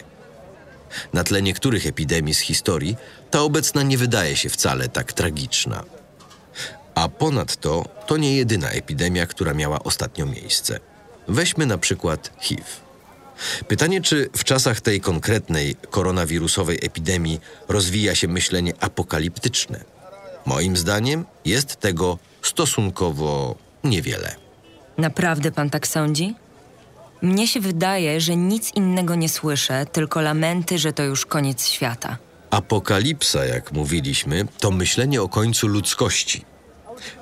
Na 1.13 1.24
tle 1.24 1.42
niektórych 1.42 1.88
epidemii 1.88 2.34
z 2.34 2.39
historii 2.39 2.98
ta 3.32 3.42
obecna 3.42 3.84
nie 3.84 3.98
wydaje 3.98 4.38
się 4.38 4.50
wcale 4.50 4.89
tak 4.89 5.13
tragiczna. 5.13 5.84
A 6.96 7.10
ponadto 7.10 7.86
to 8.08 8.18
nie 8.18 8.36
jedyna 8.36 8.70
epidemia, 8.70 9.27
która 9.27 9.54
miała 9.54 9.84
ostatnio 9.84 10.25
miejsce. 10.25 10.80
Weźmy 11.27 11.65
na 11.65 11.77
przykład 11.77 12.32
HIV. 12.42 12.85
Pytanie, 13.68 14.01
czy 14.01 14.30
w 14.38 14.44
czasach 14.44 14.82
tej 14.82 15.01
konkretnej 15.01 15.75
koronawirusowej 15.89 16.80
epidemii 16.82 17.39
rozwija 17.68 18.15
się 18.15 18.27
myślenie 18.27 18.74
apokaliptyczne? 18.80 19.84
Moim 20.46 20.77
zdaniem 20.77 21.25
jest 21.46 21.75
tego 21.75 22.18
stosunkowo 22.42 23.56
niewiele. 23.84 24.36
Naprawdę 24.98 25.51
pan 25.51 25.70
tak 25.70 25.88
sądzi? 25.88 26.36
Mnie 27.22 27.48
się 27.48 27.60
wydaje, 27.60 28.22
że 28.22 28.36
nic 28.36 28.74
innego 28.75 29.15
nie 29.15 29.30
słyszę, 29.30 29.86
tylko 29.86 30.22
lamenty, 30.22 30.77
że 30.80 30.94
to 30.94 31.04
już 31.04 31.25
koniec 31.25 31.68
świata. 31.68 32.18
Apokalipsa, 32.50 33.46
jak 33.46 33.72
mówiliśmy, 33.72 34.46
to 34.60 34.72
myślenie 34.72 35.22
o 35.22 35.30
końcu 35.30 35.68
ludzkości. 35.68 36.46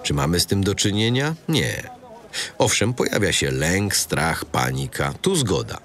Czy 0.03 0.13
mamy 0.13 0.39
z 0.39 0.45
tym 0.45 0.63
do 0.63 0.75
czynienia? 0.75 1.35
Nie. 1.49 1.89
Owszem, 2.57 2.93
pojawia 2.93 3.31
się 3.31 3.51
lęk, 3.51 3.95
strach, 3.95 4.45
panika, 4.45 5.13
tu 5.21 5.35
zgoda. 5.35 5.77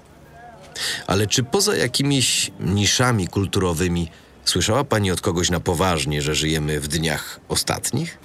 Ale 1.07 1.27
czy 1.27 1.43
poza 1.43 1.75
jakimiś 1.75 2.51
niszami 2.59 3.27
kulturowymi 3.27 4.11
słyszała 4.45 4.83
pani 4.83 5.11
od 5.11 5.21
kogoś 5.21 5.49
na 5.49 5.59
poważnie, 5.59 6.21
że 6.21 6.35
żyjemy 6.35 6.79
w 6.79 6.87
dniach 6.87 7.39
ostatnich? 7.49 8.17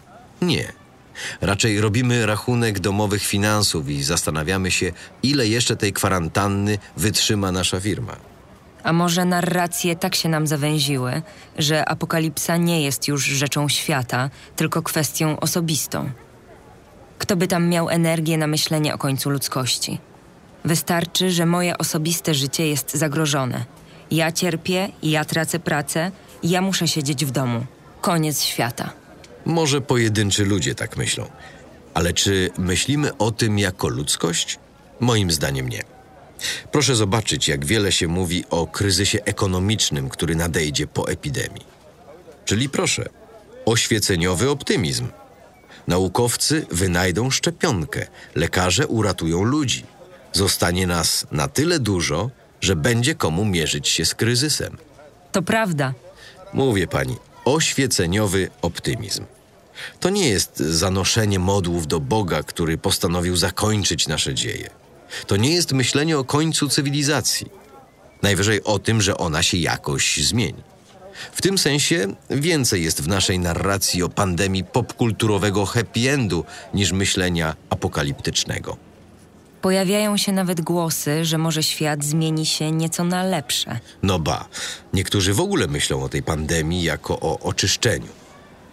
Nie. 0.42 0.72
Raczej 1.40 1.80
robimy 1.80 2.26
rachunek 2.26 2.80
domowych 2.80 3.22
finansów 3.22 3.88
i 3.88 4.02
zastanawiamy 4.02 4.70
się, 4.70 4.92
ile 5.22 5.46
jeszcze 5.46 5.76
tej 5.76 5.92
kwarantanny 5.92 6.78
wytrzyma 6.96 7.52
nasza 7.52 7.80
firma. 7.80 8.16
A 8.82 8.92
może 8.92 9.24
narracje 9.24 9.96
tak 9.96 10.14
się 10.14 10.28
nam 10.28 10.46
zawęziły, 10.46 11.22
że 11.58 11.88
apokalipsa 11.88 12.56
nie 12.56 12.82
jest 12.82 13.08
już 13.08 13.24
rzeczą 13.24 13.68
świata, 13.68 14.30
tylko 14.56 14.82
kwestią 14.82 15.40
osobistą? 15.40 16.10
Kto 17.18 17.36
by 17.36 17.48
tam 17.48 17.68
miał 17.68 17.90
energię 17.90 18.38
na 18.38 18.46
myślenie 18.46 18.94
o 18.94 18.98
końcu 18.98 19.30
ludzkości? 19.30 19.98
Wystarczy, 20.64 21.30
że 21.30 21.46
moje 21.46 21.78
osobiste 21.78 22.34
życie 22.34 22.66
jest 22.66 22.94
zagrożone. 22.94 23.64
Ja 24.10 24.32
cierpię, 24.32 24.88
ja 25.02 25.24
tracę 25.24 25.58
pracę, 25.58 26.10
ja 26.42 26.60
muszę 26.60 26.88
siedzieć 26.88 27.24
w 27.24 27.30
domu. 27.30 27.66
Koniec 28.00 28.42
świata. 28.42 28.92
Może 29.44 29.80
pojedynczy 29.80 30.44
ludzie 30.44 30.74
tak 30.74 30.96
myślą, 30.96 31.28
ale 31.94 32.12
czy 32.12 32.50
myślimy 32.58 33.16
o 33.16 33.30
tym 33.30 33.58
jako 33.58 33.88
ludzkość? 33.88 34.58
Moim 35.00 35.30
zdaniem 35.30 35.68
nie. 35.68 35.82
Proszę 36.72 36.96
zobaczyć, 36.96 37.48
jak 37.48 37.64
wiele 37.64 37.92
się 37.92 38.08
mówi 38.08 38.44
o 38.50 38.66
kryzysie 38.66 39.24
ekonomicznym, 39.24 40.08
który 40.08 40.36
nadejdzie 40.36 40.86
po 40.86 41.08
epidemii. 41.08 41.66
Czyli 42.44 42.68
proszę, 42.68 43.08
oświeceniowy 43.66 44.50
optymizm. 44.50 45.08
Naukowcy 45.88 46.66
wynajdą 46.70 47.30
szczepionkę, 47.30 48.06
lekarze 48.34 48.86
uratują 48.86 49.42
ludzi. 49.42 49.84
Zostanie 50.34 50.86
nas 50.86 51.26
na 51.32 51.48
tyle 51.48 51.78
dużo, 51.78 52.30
że 52.60 52.76
będzie 52.76 53.14
komu 53.14 53.44
mierzyć 53.44 53.88
się 53.88 54.04
z 54.04 54.14
kryzysem. 54.14 54.76
To 55.32 55.42
prawda. 55.42 55.94
Mówię 56.52 56.86
pani, 56.86 57.16
oświeceniowy 57.44 58.50
optymizm. 58.62 59.24
To 60.00 60.10
nie 60.10 60.28
jest 60.28 60.58
zanoszenie 60.58 61.38
modłów 61.38 61.86
do 61.86 62.00
Boga, 62.00 62.42
który 62.42 62.78
postanowił 62.78 63.36
zakończyć 63.36 64.08
nasze 64.08 64.34
dzieje. 64.34 64.70
To 65.26 65.36
nie 65.36 65.54
jest 65.54 65.72
myślenie 65.72 66.18
o 66.18 66.24
końcu 66.24 66.68
cywilizacji. 66.68 67.50
Najwyżej 68.22 68.64
o 68.64 68.78
tym, 68.78 69.02
że 69.02 69.18
ona 69.18 69.42
się 69.42 69.56
jakoś 69.56 70.16
zmieni. 70.16 70.62
W 71.32 71.42
tym 71.42 71.58
sensie 71.58 72.06
więcej 72.30 72.84
jest 72.84 73.02
w 73.02 73.08
naszej 73.08 73.38
narracji 73.38 74.02
o 74.02 74.08
pandemii 74.08 74.64
popkulturowego 74.64 75.66
happy 75.66 76.10
endu 76.10 76.44
niż 76.74 76.92
myślenia 76.92 77.56
apokaliptycznego. 77.70 78.76
Pojawiają 79.64 80.16
się 80.16 80.32
nawet 80.32 80.60
głosy, 80.60 81.24
że 81.24 81.38
może 81.38 81.62
świat 81.62 82.04
zmieni 82.04 82.46
się 82.46 82.72
nieco 82.72 83.04
na 83.04 83.22
lepsze. 83.22 83.78
No 84.02 84.18
ba, 84.18 84.48
niektórzy 84.92 85.34
w 85.34 85.40
ogóle 85.40 85.66
myślą 85.66 86.02
o 86.02 86.08
tej 86.08 86.22
pandemii 86.22 86.82
jako 86.82 87.20
o 87.20 87.38
oczyszczeniu. 87.40 88.08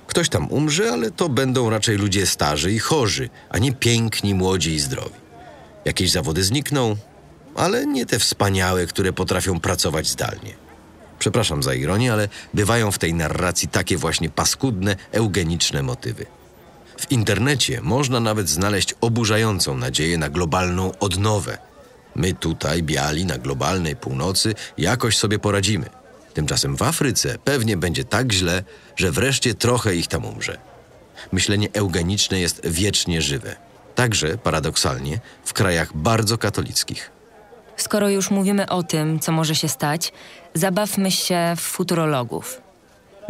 Ktoś 0.08 0.30
tam 0.30 0.52
umrze, 0.52 0.92
ale 0.92 1.12
to 1.12 1.30
będą 1.30 1.70
raczej 1.70 1.98
ludzie 1.98 2.26
starzy 2.26 2.72
i 2.72 2.80
chorzy, 2.80 3.30
a 3.50 3.58
nie 3.58 3.74
piękni, 3.74 4.34
młodzi 4.34 4.72
i 4.72 4.80
zdrowi. 4.80 5.16
Jakieś 5.86 6.12
zawody 6.12 6.44
znikną, 6.44 6.96
ale 7.56 7.86
nie 7.86 8.06
te 8.06 8.20
wspaniałe, 8.20 8.88
które 8.88 9.14
potrafią 9.14 9.60
pracować 9.60 10.08
zdalnie. 10.08 10.54
Przepraszam 11.20 11.64
za 11.64 11.74
ironię, 11.74 12.14
ale 12.14 12.30
bywają 12.54 12.92
w 12.92 12.98
tej 12.98 13.14
narracji 13.14 13.68
takie 13.68 13.98
właśnie 13.98 14.30
paskudne, 14.30 14.96
eugeniczne 15.12 15.84
motywy. 15.84 16.26
W 16.98 17.12
internecie 17.12 17.82
można 17.82 18.20
nawet 18.20 18.50
znaleźć 18.50 18.96
oburzającą 19.02 19.78
nadzieję 19.78 20.18
na 20.18 20.30
globalną 20.30 20.92
odnowę. 21.00 21.58
My 22.16 22.34
tutaj, 22.34 22.84
biali, 22.84 23.26
na 23.26 23.38
globalnej 23.38 23.96
północy, 23.96 24.56
jakoś 24.78 25.18
sobie 25.18 25.40
poradzimy. 25.40 25.90
Tymczasem 26.34 26.76
w 26.76 26.82
Afryce 26.82 27.38
pewnie 27.44 27.78
będzie 27.78 28.04
tak 28.04 28.32
źle, 28.32 28.64
że 28.96 29.12
wreszcie 29.12 29.54
trochę 29.54 29.96
ich 29.96 30.08
tam 30.08 30.26
umrze. 30.26 30.58
Myślenie 31.32 31.68
eugeniczne 31.74 32.40
jest 32.40 32.62
wiecznie 32.68 33.22
żywe. 33.22 33.56
Także, 33.96 34.38
paradoksalnie, 34.38 35.20
w 35.46 35.54
krajach 35.54 35.98
bardzo 35.98 36.38
katolickich. 36.38 37.12
Skoro 37.78 38.10
już 38.10 38.32
mówimy 38.32 38.70
o 38.70 38.84
tym, 38.84 39.20
co 39.20 39.32
może 39.32 39.56
się 39.56 39.70
stać, 39.70 40.14
zabawmy 40.54 41.12
się 41.12 41.54
w 41.58 41.62
futurologów. 41.62 42.61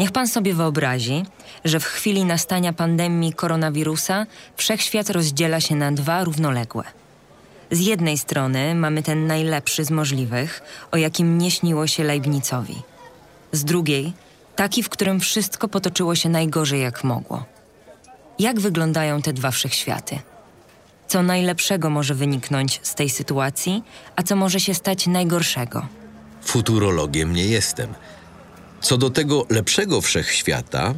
Niech 0.01 0.11
pan 0.11 0.27
sobie 0.27 0.53
wyobrazi, 0.53 1.25
że 1.65 1.79
w 1.79 1.85
chwili 1.85 2.25
nastania 2.25 2.73
pandemii 2.73 3.33
koronawirusa 3.33 4.25
wszechświat 4.57 5.09
rozdziela 5.09 5.59
się 5.59 5.75
na 5.75 5.91
dwa 5.91 6.23
równoległe. 6.23 6.83
Z 7.71 7.79
jednej 7.79 8.17
strony 8.17 8.75
mamy 8.75 9.03
ten 9.03 9.27
najlepszy 9.27 9.85
z 9.85 9.91
możliwych, 9.91 10.61
o 10.91 10.97
jakim 10.97 11.37
nie 11.37 11.51
śniło 11.51 11.87
się 11.87 12.03
Leibnizowi. 12.03 12.81
Z 13.51 13.63
drugiej, 13.63 14.13
taki, 14.55 14.83
w 14.83 14.89
którym 14.89 15.19
wszystko 15.19 15.67
potoczyło 15.67 16.15
się 16.15 16.29
najgorzej 16.29 16.81
jak 16.81 17.03
mogło. 17.03 17.45
Jak 18.39 18.59
wyglądają 18.59 19.21
te 19.21 19.33
dwa 19.33 19.51
wszechświaty? 19.51 20.19
Co 21.07 21.23
najlepszego 21.23 21.89
może 21.89 22.15
wyniknąć 22.15 22.79
z 22.83 22.95
tej 22.95 23.09
sytuacji, 23.09 23.83
a 24.15 24.23
co 24.23 24.35
może 24.35 24.59
się 24.59 24.73
stać 24.73 25.07
najgorszego? 25.07 25.87
Futurologiem 26.41 27.33
nie 27.33 27.45
jestem. 27.45 27.93
Co 28.81 28.97
do 28.97 29.09
tego 29.09 29.45
lepszego 29.49 30.01
wszechświata, 30.01 30.93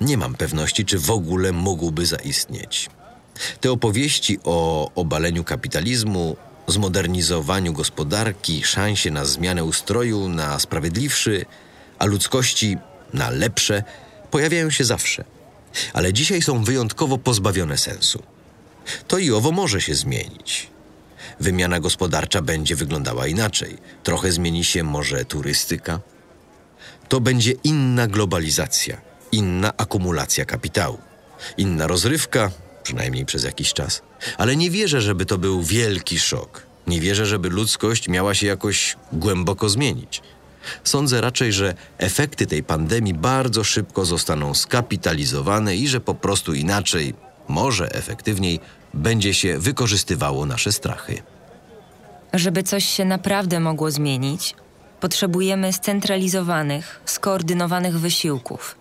nie 0.00 0.16
mam 0.16 0.34
pewności, 0.34 0.84
czy 0.84 0.98
w 0.98 1.10
ogóle 1.10 1.52
mógłby 1.52 2.06
zaistnieć. 2.06 2.90
Te 3.60 3.72
opowieści 3.72 4.38
o 4.44 4.90
obaleniu 4.94 5.44
kapitalizmu, 5.44 6.36
zmodernizowaniu 6.66 7.72
gospodarki, 7.72 8.64
szansie 8.64 9.10
na 9.10 9.24
zmianę 9.24 9.64
ustroju 9.64 10.28
na 10.28 10.58
sprawiedliwszy, 10.58 11.46
a 11.98 12.04
ludzkości 12.04 12.76
na 13.14 13.30
lepsze, 13.30 13.82
pojawiają 14.30 14.70
się 14.70 14.84
zawsze. 14.84 15.24
Ale 15.92 16.12
dzisiaj 16.12 16.42
są 16.42 16.64
wyjątkowo 16.64 17.18
pozbawione 17.18 17.78
sensu. 17.78 18.22
To 19.08 19.18
i 19.18 19.30
owo 19.30 19.52
może 19.52 19.80
się 19.80 19.94
zmienić. 19.94 20.70
Wymiana 21.40 21.80
gospodarcza 21.80 22.42
będzie 22.42 22.76
wyglądała 22.76 23.26
inaczej. 23.26 23.78
Trochę 24.02 24.32
zmieni 24.32 24.64
się 24.64 24.82
może 24.82 25.24
turystyka. 25.24 26.00
To 27.08 27.20
będzie 27.20 27.52
inna 27.52 28.06
globalizacja, 28.06 29.00
inna 29.32 29.72
akumulacja 29.76 30.44
kapitału, 30.44 30.98
inna 31.56 31.86
rozrywka, 31.86 32.50
przynajmniej 32.82 33.26
przez 33.26 33.44
jakiś 33.44 33.72
czas. 33.72 34.02
Ale 34.38 34.56
nie 34.56 34.70
wierzę, 34.70 35.00
żeby 35.00 35.26
to 35.26 35.38
był 35.38 35.62
wielki 35.62 36.18
szok. 36.18 36.62
Nie 36.86 37.00
wierzę, 37.00 37.26
żeby 37.26 37.48
ludzkość 37.48 38.08
miała 38.08 38.34
się 38.34 38.46
jakoś 38.46 38.96
głęboko 39.12 39.68
zmienić. 39.68 40.22
Sądzę 40.84 41.20
raczej, 41.20 41.52
że 41.52 41.74
efekty 41.98 42.46
tej 42.46 42.62
pandemii 42.62 43.14
bardzo 43.14 43.64
szybko 43.64 44.04
zostaną 44.04 44.54
skapitalizowane 44.54 45.76
i 45.76 45.88
że 45.88 46.00
po 46.00 46.14
prostu 46.14 46.54
inaczej, 46.54 47.14
może 47.48 47.92
efektywniej, 47.92 48.60
będzie 48.94 49.34
się 49.34 49.58
wykorzystywało 49.58 50.46
nasze 50.46 50.72
strachy. 50.72 51.22
Żeby 52.34 52.62
coś 52.62 52.84
się 52.84 53.04
naprawdę 53.04 53.60
mogło 53.60 53.90
zmienić, 53.90 54.54
potrzebujemy 55.00 55.72
scentralizowanych, 55.72 57.00
skoordynowanych 57.04 57.98
wysiłków. 57.98 58.76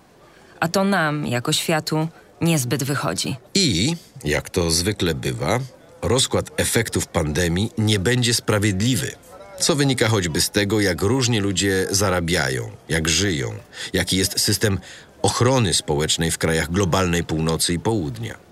A 0.59 0.67
to 0.67 0.83
nam, 0.83 1.25
jako 1.25 1.53
światu, 1.53 2.07
niezbyt 2.41 2.83
wychodzi. 2.83 3.35
I, 3.53 3.95
jak 4.23 4.49
to 4.49 4.71
zwykle 4.71 5.15
bywa, 5.15 5.59
rozkład 6.01 6.51
efektów 6.57 7.07
pandemii 7.07 7.71
nie 7.77 7.99
będzie 7.99 8.33
sprawiedliwy. 8.33 9.11
Co 9.59 9.75
wynika 9.75 10.07
choćby 10.07 10.41
z 10.41 10.49
tego, 10.49 10.81
jak 10.81 11.01
różnie 11.01 11.41
ludzie 11.41 11.87
zarabiają, 11.91 12.71
jak 12.89 13.09
żyją, 13.09 13.53
jaki 13.93 14.17
jest 14.17 14.39
system 14.39 14.79
ochrony 15.21 15.73
społecznej 15.73 16.31
w 16.31 16.37
krajach 16.37 16.71
globalnej 16.71 17.23
północy 17.23 17.73
i 17.73 17.79
południa. 17.79 18.46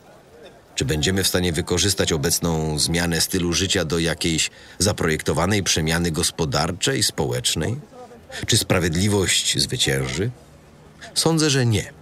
Czy 0.75 0.85
będziemy 0.85 1.23
w 1.23 1.27
stanie 1.27 1.53
wykorzystać 1.53 2.11
obecną 2.11 2.79
zmianę 2.79 3.21
stylu 3.21 3.53
życia 3.53 3.85
do 3.85 3.99
jakiejś 3.99 4.49
zaprojektowanej 4.79 5.63
przemiany 5.63 6.11
gospodarczej, 6.11 7.03
społecznej? 7.03 7.75
Czy 8.47 8.57
sprawiedliwość 8.57 9.59
zwycięży? 9.59 10.31
Sądzę, 11.13 11.49
że 11.49 11.65
nie. 11.65 11.93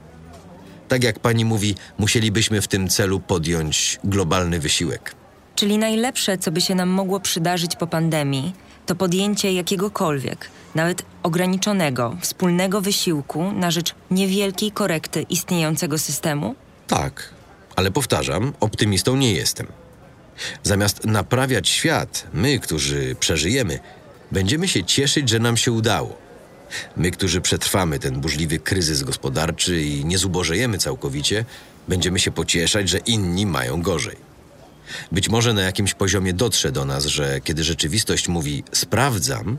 Tak 0.87 1.03
jak 1.03 1.19
pani 1.19 1.45
mówi, 1.45 1.75
musielibyśmy 1.97 2.61
w 2.61 2.67
tym 2.67 2.89
celu 2.89 3.19
podjąć 3.19 3.99
globalny 4.03 4.59
wysiłek. 4.59 5.15
Czyli 5.55 5.77
najlepsze, 5.77 6.37
co 6.37 6.51
by 6.51 6.61
się 6.61 6.75
nam 6.75 6.89
mogło 6.89 7.19
przydarzyć 7.19 7.75
po 7.75 7.87
pandemii, 7.87 8.53
to 8.85 8.95
podjęcie 8.95 9.53
jakiegokolwiek, 9.53 10.49
nawet 10.75 11.05
ograniczonego, 11.23 12.17
wspólnego 12.21 12.81
wysiłku 12.81 13.51
na 13.51 13.71
rzecz 13.71 13.95
niewielkiej 14.11 14.71
korekty 14.71 15.21
istniejącego 15.21 15.97
systemu? 15.97 16.55
Tak, 16.87 17.29
ale 17.75 17.91
powtarzam, 17.91 18.53
optymistą 18.59 19.15
nie 19.15 19.33
jestem. 19.33 19.67
Zamiast 20.63 21.05
naprawiać 21.05 21.69
świat, 21.69 22.27
my, 22.33 22.59
którzy 22.59 23.15
przeżyjemy, 23.19 23.79
będziemy 24.31 24.67
się 24.67 24.83
cieszyć, 24.83 25.29
że 25.29 25.39
nam 25.39 25.57
się 25.57 25.71
udało. 25.71 26.17
My, 26.97 27.11
którzy 27.11 27.41
przetrwamy 27.41 27.99
ten 27.99 28.21
burzliwy 28.21 28.59
kryzys 28.59 29.03
gospodarczy 29.03 29.81
i 29.81 30.05
nie 30.05 30.17
zubożejemy 30.17 30.77
całkowicie, 30.77 31.45
będziemy 31.87 32.19
się 32.19 32.31
pocieszać, 32.31 32.89
że 32.89 32.97
inni 32.97 33.45
mają 33.45 33.81
gorzej. 33.81 34.15
Być 35.11 35.29
może 35.29 35.53
na 35.53 35.61
jakimś 35.61 35.93
poziomie 35.93 36.33
dotrze 36.33 36.71
do 36.71 36.85
nas, 36.85 37.05
że 37.05 37.41
kiedy 37.41 37.63
rzeczywistość 37.63 38.27
mówi 38.27 38.63
sprawdzam, 38.71 39.57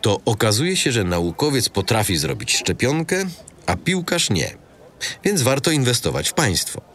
to 0.00 0.20
okazuje 0.24 0.76
się, 0.76 0.92
że 0.92 1.04
naukowiec 1.04 1.68
potrafi 1.68 2.16
zrobić 2.16 2.56
szczepionkę, 2.56 3.24
a 3.66 3.76
piłkarz 3.76 4.30
nie. 4.30 4.56
Więc 5.24 5.42
warto 5.42 5.70
inwestować 5.70 6.28
w 6.28 6.34
państwo. 6.34 6.91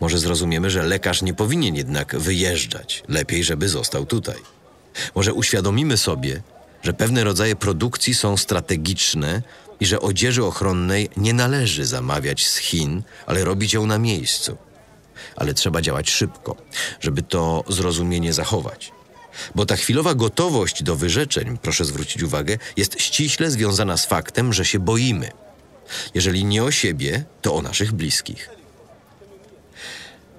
Może 0.00 0.18
zrozumiemy, 0.18 0.70
że 0.70 0.82
lekarz 0.82 1.22
nie 1.22 1.34
powinien 1.34 1.76
jednak 1.76 2.16
wyjeżdżać. 2.16 3.02
Lepiej, 3.08 3.44
żeby 3.44 3.68
został 3.68 4.06
tutaj. 4.06 4.36
Może 5.14 5.34
uświadomimy 5.34 5.96
sobie, 5.96 6.42
że 6.82 6.92
pewne 6.92 7.24
rodzaje 7.24 7.56
produkcji 7.56 8.14
są 8.14 8.36
strategiczne 8.36 9.42
i 9.80 9.86
że 9.86 10.00
odzieży 10.00 10.44
ochronnej 10.44 11.08
nie 11.16 11.34
należy 11.34 11.86
zamawiać 11.86 12.46
z 12.46 12.56
Chin, 12.56 13.02
ale 13.26 13.44
robić 13.44 13.72
ją 13.72 13.86
na 13.86 13.98
miejscu. 13.98 14.56
Ale 15.36 15.54
trzeba 15.54 15.82
działać 15.82 16.10
szybko, 16.10 16.56
żeby 17.00 17.22
to 17.22 17.64
zrozumienie 17.68 18.32
zachować. 18.32 18.92
Bo 19.54 19.66
ta 19.66 19.76
chwilowa 19.76 20.14
gotowość 20.14 20.82
do 20.82 20.96
wyrzeczeń, 20.96 21.58
proszę 21.62 21.84
zwrócić 21.84 22.22
uwagę, 22.22 22.58
jest 22.76 23.00
ściśle 23.00 23.50
związana 23.50 23.96
z 23.96 24.06
faktem, 24.06 24.52
że 24.52 24.64
się 24.64 24.78
boimy. 24.78 25.30
Jeżeli 26.14 26.44
nie 26.44 26.64
o 26.64 26.70
siebie, 26.70 27.24
to 27.42 27.54
o 27.54 27.62
naszych 27.62 27.92
bliskich. 27.92 28.57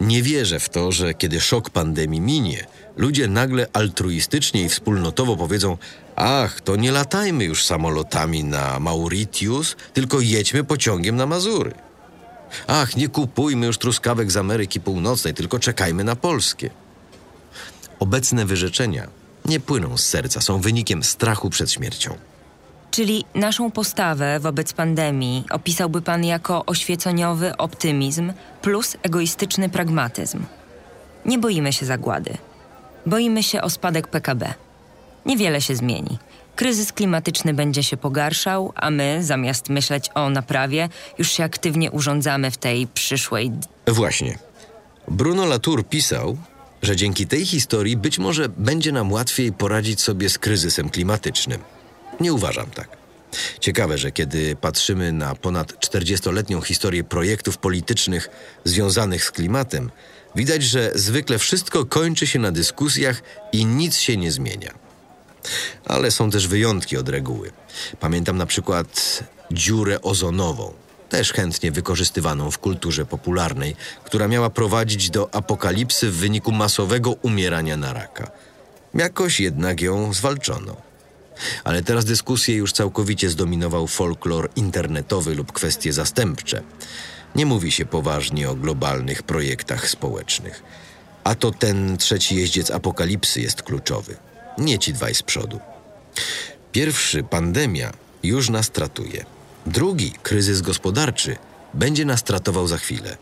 Nie 0.02 0.24
wierzę 0.24 0.60
w 0.60 0.70
to, 0.70 0.92
że 0.92 1.14
kiedy 1.14 1.42
szok 1.42 1.70
pandemii 1.70 2.22
minie, 2.22 2.68
ludzie 2.98 3.28
nagle 3.28 3.68
altruistycznie 3.74 4.64
i 4.64 4.70
wspólnotowo 4.70 5.38
powiedzą: 5.38 5.78
Ach, 6.16 6.62
to 6.62 6.76
nie 6.76 6.92
latajmy 6.92 7.44
już 7.44 7.66
samolotami 7.66 8.44
na 8.44 8.80
Mauritius, 8.80 9.76
tylko 9.94 10.20
jedźmy 10.20 10.64
pociągiem 10.64 11.16
na 11.16 11.26
Mazury. 11.26 11.74
Ach, 12.68 12.96
nie 12.96 13.08
kupujmy 13.10 13.66
już 13.66 13.78
truskawek 13.78 14.32
z 14.32 14.38
Ameryki 14.38 14.82
Północnej, 14.82 15.34
tylko 15.34 15.60
czekajmy 15.60 16.04
na 16.04 16.16
polskie. 16.16 16.70
Obecne 18.00 18.46
wyrzeczenia 18.46 19.08
nie 19.46 19.60
płyną 19.60 19.98
z 19.98 20.06
serca, 20.06 20.42
są 20.42 20.62
wynikiem 20.62 21.04
strachu 21.04 21.50
przed 21.50 21.72
śmiercią. 21.72 22.18
Czyli 22.92 23.26
naszą 23.36 23.72
postawę 23.72 24.40
wobec 24.40 24.74
pandemii 24.74 25.46
opisałby 25.50 26.02
pan 26.02 26.26
jako 26.26 26.66
oświeconiowy 26.66 27.58
optymizm 27.58 28.34
plus 28.62 28.98
egoistyczny 29.04 29.70
pragmatyzm. 29.70 30.44
Nie 31.26 31.40
boimy 31.40 31.74
się 31.74 31.86
zagłady. 31.86 32.38
Boimy 33.06 33.44
się 33.44 33.62
o 33.62 33.70
spadek 33.70 34.08
PKB. 34.08 34.54
Niewiele 35.26 35.62
się 35.62 35.76
zmieni. 35.76 36.18
Kryzys 36.56 36.94
klimatyczny 36.94 37.54
będzie 37.54 37.84
się 37.84 37.98
pogarszał, 37.98 38.74
a 38.76 38.90
my, 38.90 39.20
zamiast 39.24 39.70
myśleć 39.70 40.10
o 40.16 40.30
naprawie, 40.30 40.90
już 41.18 41.32
się 41.32 41.44
aktywnie 41.44 41.92
urządzamy 41.92 42.52
w 42.52 42.58
tej 42.58 42.88
przyszłej. 42.88 43.52
Właśnie. 43.88 44.38
Bruno 45.08 45.46
Latour 45.46 45.88
pisał, 45.88 46.38
że 46.82 46.96
dzięki 46.96 47.28
tej 47.28 47.46
historii 47.46 47.98
być 47.98 48.20
może 48.20 48.50
będzie 48.50 48.92
nam 48.92 49.12
łatwiej 49.12 49.54
poradzić 49.54 50.02
sobie 50.02 50.30
z 50.30 50.38
kryzysem 50.38 50.90
klimatycznym. 50.90 51.62
Nie 52.20 52.34
uważam 52.34 52.72
tak. 52.72 52.98
Ciekawe, 53.60 53.98
że 53.98 54.12
kiedy 54.12 54.56
patrzymy 54.56 55.12
na 55.12 55.36
ponad 55.36 55.74
40-letnią 55.74 56.62
historię 56.62 57.04
projektów 57.04 57.58
politycznych 57.58 58.30
związanych 58.64 59.24
z 59.24 59.32
klimatem, 59.32 59.92
widać, 60.36 60.64
że 60.64 60.92
zwykle 60.96 61.40
wszystko 61.40 61.86
kończy 61.86 62.28
się 62.28 62.40
na 62.40 62.52
dyskusjach 62.52 63.22
i 63.52 63.66
nic 63.66 63.98
się 63.98 64.18
nie 64.18 64.32
zmienia. 64.32 64.74
Ale 65.86 66.12
są 66.12 66.32
też 66.32 66.48
wyjątki 66.48 66.98
od 66.98 67.10
reguły. 67.10 67.52
Pamiętam 68.00 68.38
na 68.38 68.46
przykład 68.46 69.24
dziurę 69.52 70.02
ozonową, 70.02 70.74
też 71.10 71.34
chętnie 71.34 71.72
wykorzystywaną 71.72 72.52
w 72.52 72.58
kulturze 72.58 73.06
popularnej, 73.06 73.76
która 74.04 74.28
miała 74.28 74.50
prowadzić 74.50 75.10
do 75.10 75.36
apokalipsy 75.36 76.10
w 76.10 76.16
wyniku 76.16 76.52
masowego 76.52 77.12
umierania 77.12 77.78
na 77.78 77.94
raka. 77.94 78.32
Jakoś 78.94 79.40
jednak 79.40 79.82
ją 79.82 80.14
zwalczono. 80.14 80.89
Ale 81.64 81.84
teraz 81.84 82.06
dyskusję 82.06 82.56
już 82.56 82.72
całkowicie 82.72 83.30
zdominował 83.30 83.88
folklor 83.88 84.50
internetowy 84.56 85.36
lub 85.36 85.52
kwestie 85.52 85.94
zastępcze. 85.94 86.62
Nie 87.36 87.46
mówi 87.46 87.72
się 87.72 87.86
poważnie 87.86 88.50
o 88.50 88.56
globalnych 88.56 89.24
projektach 89.24 89.90
społecznych. 89.90 90.64
A 91.24 91.36
to 91.36 91.52
ten 91.52 91.98
trzeci 91.98 92.36
jeździec 92.36 92.72
apokalipsy 92.72 93.42
jest 93.42 93.64
kluczowy. 93.64 94.18
Nie 94.58 94.80
ci 94.80 94.94
dwaj 94.94 95.16
z 95.16 95.24
przodu. 95.24 95.60
Pierwszy, 96.72 97.24
pandemia, 97.24 97.92
już 98.24 98.50
nas 98.50 98.70
tratuje. 98.70 99.26
Drugi, 99.66 100.12
kryzys 100.24 100.62
gospodarczy, 100.62 101.36
będzie 101.74 102.06
nas 102.06 102.24
tratował 102.24 102.68
za 102.68 102.78
chwilę. 102.78 103.18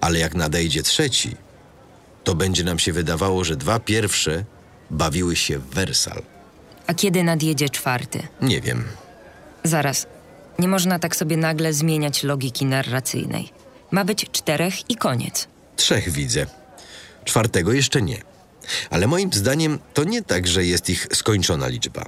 Ale 0.00 0.18
jak 0.18 0.34
nadejdzie 0.34 0.82
trzeci, 0.82 1.36
to 2.24 2.34
będzie 2.34 2.64
nam 2.64 2.78
się 2.78 2.92
wydawało, 2.92 3.44
że 3.44 3.56
dwa 3.56 3.80
pierwsze 3.80 4.44
bawiły 4.90 5.36
się 5.36 5.58
w 5.58 5.66
Wersal. 5.66 6.22
A 6.90 6.94
kiedy 6.94 7.22
nadjedzie 7.22 7.68
czwarty? 7.68 8.22
Nie 8.42 8.60
wiem. 8.60 8.84
Zaraz. 9.64 10.06
Nie 10.58 10.68
można 10.68 10.98
tak 10.98 11.16
sobie 11.16 11.36
nagle 11.36 11.72
zmieniać 11.72 12.22
logiki 12.22 12.66
narracyjnej. 12.66 13.52
Ma 13.90 14.04
być 14.04 14.26
czterech 14.32 14.90
i 14.90 14.96
koniec. 14.96 15.48
Trzech 15.76 16.10
widzę. 16.10 16.46
Czwartego 17.24 17.72
jeszcze 17.72 18.02
nie. 18.02 18.22
Ale 18.90 19.06
moim 19.06 19.32
zdaniem 19.32 19.78
to 19.94 20.04
nie 20.04 20.22
tak, 20.22 20.46
że 20.46 20.64
jest 20.64 20.90
ich 20.90 21.06
skończona 21.12 21.68
liczba. 21.68 22.04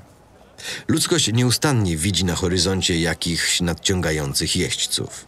Ludzkość 0.88 1.32
nieustannie 1.32 1.96
widzi 1.96 2.24
na 2.24 2.34
horyzoncie 2.34 3.00
jakichś 3.00 3.60
nadciągających 3.60 4.56
jeźdźców. 4.56 5.26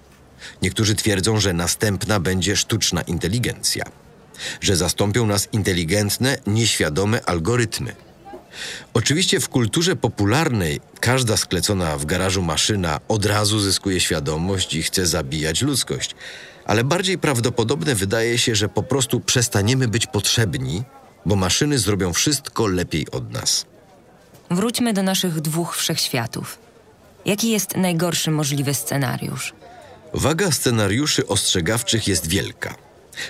Niektórzy 0.63 0.95
twierdzą, 0.95 1.41
że 1.41 1.53
następna 1.53 2.21
będzie 2.21 2.57
sztuczna 2.57 3.03
inteligencja, 3.03 3.85
że 4.61 4.77
zastąpią 4.77 5.27
nas 5.27 5.49
inteligentne, 5.53 6.39
nieświadome 6.47 7.25
algorytmy. 7.25 7.95
Oczywiście 8.95 9.41
w 9.41 9.49
kulturze 9.49 9.97
popularnej 9.97 10.81
każda 11.01 11.37
sklecona 11.37 11.99
w 11.99 12.05
garażu 12.05 12.43
maszyna 12.43 13.01
od 13.09 13.27
razu 13.27 13.61
zyskuje 13.61 14.01
świadomość 14.01 14.75
i 14.75 14.83
chce 14.83 15.07
zabijać 15.07 15.63
ludzkość, 15.63 16.15
ale 16.65 16.85
bardziej 16.85 17.19
prawdopodobne 17.19 17.95
wydaje 17.95 18.39
się, 18.39 18.55
że 18.55 18.69
po 18.69 18.83
prostu 18.83 19.21
przestaniemy 19.21 19.89
być 19.89 20.07
potrzebni, 20.07 20.83
bo 21.27 21.37
maszyny 21.37 21.79
zrobią 21.79 22.13
wszystko 22.13 22.67
lepiej 22.67 23.11
od 23.11 23.33
nas. 23.33 23.67
Wróćmy 24.51 24.93
do 24.93 25.03
naszych 25.03 25.41
dwóch 25.41 25.77
wszechświatów. 25.77 26.59
Jaki 27.25 27.51
jest 27.51 27.77
najgorszy 27.77 28.31
możliwy 28.31 28.75
scenariusz? 28.75 29.53
Waga 30.15 30.51
scenariuszy 30.51 31.27
ostrzegawczych 31.27 32.09
jest 32.09 32.27
wielka. 32.27 32.75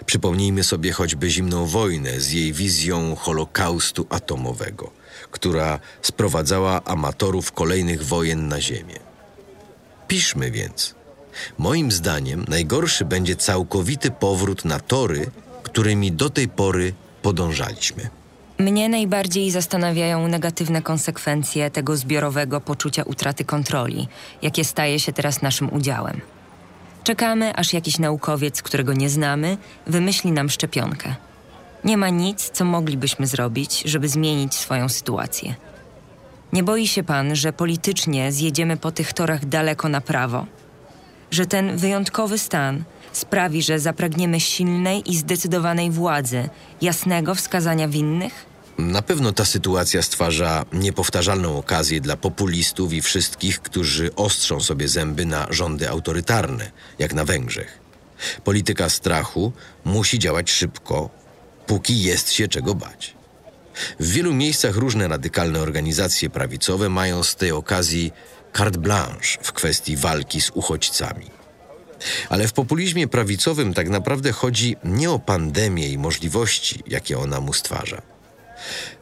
Przypomnijmy 0.06 0.64
sobie 0.64 0.92
choćby 0.92 1.30
zimną 1.30 1.66
wojnę 1.66 2.20
z 2.20 2.32
jej 2.32 2.52
wizją 2.52 3.16
Holokaustu 3.16 4.06
atomowego, 4.10 4.90
która 5.34 5.78
sprowadzała 6.02 6.84
amatorów 6.84 7.52
kolejnych 7.52 8.04
wojen 8.04 8.48
na 8.48 8.60
Ziemię. 8.60 8.98
Piszmy 10.08 10.50
więc. 10.50 10.94
Moim 11.58 11.92
zdaniem 11.92 12.44
najgorszy 12.48 13.04
będzie 13.04 13.36
całkowity 13.36 14.10
powrót 14.10 14.64
na 14.64 14.80
tory, 14.80 15.26
którymi 15.62 16.12
do 16.12 16.30
tej 16.30 16.48
pory 16.48 16.94
podążaliśmy. 17.22 18.08
Mnie 18.58 18.88
najbardziej 18.88 19.50
zastanawiają 19.50 20.28
negatywne 20.28 20.82
konsekwencje 20.82 21.70
tego 21.70 21.96
zbiorowego 21.96 22.60
poczucia 22.60 23.02
utraty 23.02 23.44
kontroli, 23.44 24.08
jakie 24.42 24.64
staje 24.64 25.00
się 25.00 25.12
teraz 25.12 25.42
naszym 25.42 25.72
udziałem. 25.72 26.20
Czekamy, 27.04 27.56
aż 27.56 27.72
jakiś 27.72 27.98
naukowiec, 27.98 28.62
którego 28.62 28.92
nie 28.92 29.10
znamy, 29.10 29.56
wymyśli 29.86 30.32
nam 30.32 30.50
szczepionkę. 30.50 31.14
Nie 31.84 31.96
ma 31.96 32.08
nic, 32.08 32.50
co 32.50 32.64
moglibyśmy 32.64 33.26
zrobić, 33.26 33.82
żeby 33.86 34.08
zmienić 34.08 34.54
swoją 34.54 34.88
sytuację. 34.88 35.54
Nie 36.52 36.62
boi 36.62 36.88
się 36.88 37.02
pan, 37.02 37.36
że 37.36 37.52
politycznie 37.52 38.32
zjedziemy 38.32 38.76
po 38.76 38.92
tych 38.92 39.12
torach 39.12 39.44
daleko 39.44 39.88
na 39.88 40.00
prawo? 40.00 40.46
Że 41.30 41.46
ten 41.46 41.76
wyjątkowy 41.76 42.38
stan 42.38 42.84
sprawi, 43.12 43.62
że 43.62 43.78
zapragniemy 43.78 44.40
silnej 44.40 45.10
i 45.10 45.16
zdecydowanej 45.16 45.90
władzy, 45.90 46.48
jasnego 46.80 47.34
wskazania 47.34 47.88
winnych? 47.88 48.46
Na 48.78 49.02
pewno 49.02 49.32
ta 49.32 49.44
sytuacja 49.44 50.02
stwarza 50.02 50.64
niepowtarzalną 50.72 51.58
okazję 51.58 52.00
dla 52.00 52.16
populistów 52.16 52.92
i 52.92 53.02
wszystkich, 53.02 53.60
którzy 53.60 54.14
ostrzą 54.14 54.60
sobie 54.60 54.88
zęby 54.88 55.24
na 55.24 55.46
rządy 55.50 55.90
autorytarne, 55.90 56.70
jak 56.98 57.14
na 57.14 57.24
Węgrzech. 57.24 57.78
Polityka 58.44 58.88
strachu 58.88 59.52
musi 59.84 60.18
działać 60.18 60.50
szybko, 60.50 61.10
póki 61.66 62.02
jest 62.02 62.32
się 62.32 62.48
czego 62.48 62.74
bać. 62.74 63.14
W 64.00 64.10
wielu 64.10 64.34
miejscach 64.34 64.76
różne 64.76 65.08
radykalne 65.08 65.60
organizacje 65.60 66.30
prawicowe 66.30 66.88
mają 66.88 67.22
z 67.22 67.36
tej 67.36 67.52
okazji 67.52 68.12
carte 68.56 68.78
blanche 68.78 69.38
w 69.42 69.52
kwestii 69.52 69.96
walki 69.96 70.40
z 70.40 70.50
uchodźcami. 70.50 71.30
Ale 72.28 72.48
w 72.48 72.52
populizmie 72.52 73.08
prawicowym 73.08 73.74
tak 73.74 73.88
naprawdę 73.88 74.32
chodzi 74.32 74.76
nie 74.84 75.10
o 75.10 75.18
pandemię 75.18 75.88
i 75.88 75.98
możliwości, 75.98 76.82
jakie 76.86 77.18
ona 77.18 77.40
mu 77.40 77.52
stwarza. 77.52 78.02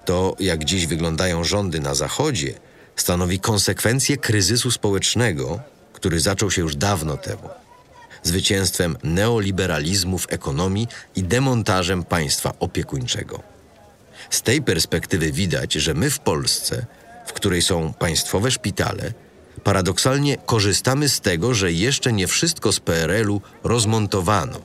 To, 0.05 0.37
jak 0.41 0.65
dziś 0.65 0.87
wyglądają 0.87 1.45
rządy 1.45 1.81
na 1.81 1.95
Zachodzie, 1.95 2.55
stanowi 2.97 3.41
konsekwencję 3.41 4.17
kryzysu 4.17 4.71
społecznego, 4.71 5.61
który 5.93 6.21
zaczął 6.21 6.51
się 6.51 6.63
już 6.63 6.77
dawno 6.77 7.17
temu. 7.17 7.49
Zwycięstwem 8.23 8.97
neoliberalizmu 9.05 10.19
w 10.19 10.33
ekonomii 10.33 10.89
i 11.17 11.23
demontażem 11.23 12.05
państwa 12.05 12.53
opiekuńczego. 12.61 13.43
Z 14.31 14.43
tej 14.43 14.63
perspektywy 14.63 15.33
widać, 15.33 15.73
że 15.73 15.95
my 15.95 16.11
w 16.11 16.19
Polsce, 16.19 16.87
w 17.27 17.33
której 17.33 17.63
są 17.63 17.93
państwowe 17.93 18.51
szpitale, 18.51 19.13
paradoksalnie 19.65 20.37
korzystamy 20.37 21.09
z 21.09 21.21
tego, 21.21 21.55
że 21.55 21.73
jeszcze 21.73 22.13
nie 22.13 22.27
wszystko 22.27 22.73
z 22.73 22.81
PRL-u 22.81 23.41
rozmontowano, 23.65 24.61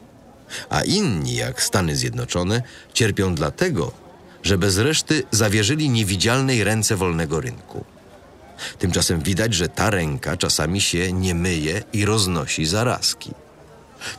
a 0.70 0.82
inni, 0.82 1.36
jak 1.36 1.64
Stany 1.64 1.96
Zjednoczone, 1.96 2.62
cierpią 2.94 3.36
dlatego, 3.36 3.92
że 4.44 4.58
bez 4.58 4.78
reszty 4.78 5.24
zawierzyli 5.32 5.90
niewidzialnej 5.90 6.64
ręce 6.64 6.96
wolnego 6.96 7.42
rynku. 7.42 7.86
Tymczasem 8.80 9.22
widać, 9.22 9.54
że 9.54 9.70
ta 9.70 9.90
ręka 9.90 10.38
czasami 10.38 10.82
się 10.82 11.14
nie 11.14 11.36
myje 11.36 11.84
i 11.94 12.06
roznosi 12.06 12.66
zarazki. 12.66 13.32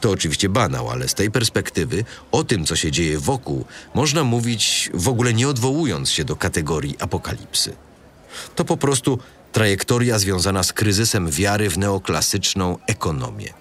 To 0.00 0.10
oczywiście 0.10 0.48
banał, 0.48 0.90
ale 0.90 1.08
z 1.08 1.14
tej 1.14 1.30
perspektywy 1.30 2.04
o 2.32 2.44
tym, 2.44 2.64
co 2.64 2.76
się 2.76 2.90
dzieje 2.92 3.18
wokół, 3.18 3.64
można 3.94 4.24
mówić 4.24 4.90
w 4.94 5.08
ogóle 5.08 5.34
nie 5.34 5.48
odwołując 5.48 6.10
się 6.10 6.24
do 6.24 6.36
kategorii 6.36 6.96
apokalipsy. 6.98 7.76
To 8.54 8.64
po 8.64 8.76
prostu 8.76 9.18
trajektoria 9.52 10.18
związana 10.18 10.62
z 10.62 10.72
kryzysem 10.72 11.30
wiary 11.30 11.70
w 11.70 11.78
neoklasyczną 11.78 12.78
ekonomię. 12.86 13.52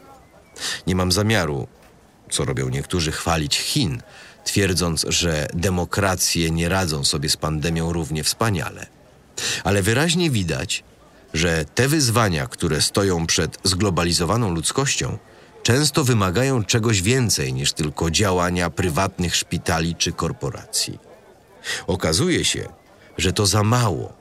Nie 0.88 0.96
mam 0.96 1.12
zamiaru, 1.12 1.68
co 2.32 2.46
robią 2.46 2.70
niektórzy, 2.70 3.12
chwalić 3.12 3.58
Chin, 3.58 4.02
twierdząc, 4.44 5.06
że 5.10 5.48
demokracje 5.54 6.52
nie 6.52 6.70
radzą 6.70 7.04
sobie 7.04 7.30
z 7.30 7.38
pandemią 7.38 7.94
równie 7.94 8.24
wspaniale. 8.24 8.86
Ale 9.64 9.82
wyraźnie 9.82 10.30
widać, 10.30 10.84
że 11.34 11.66
te 11.76 11.88
wyzwania, 11.88 12.48
które 12.48 12.82
stoją 12.82 13.28
przed 13.28 13.58
zglobalizowaną 13.64 14.54
ludzkością, 14.54 15.18
często 15.63 16.04
wymagają 16.04 16.63
czegoś 16.63 17.02
więcej 17.02 17.54
niż 17.54 17.74
tylko 17.74 18.12
działania 18.12 18.70
prywatnych 18.70 19.36
szpitali 19.36 19.96
czy 19.96 20.12
korporacji. 20.12 21.00
Okazuje 21.88 22.46
się, 22.46 22.70
że 23.17 23.34
to 23.34 23.46
za 23.46 23.63
mało, 23.63 24.13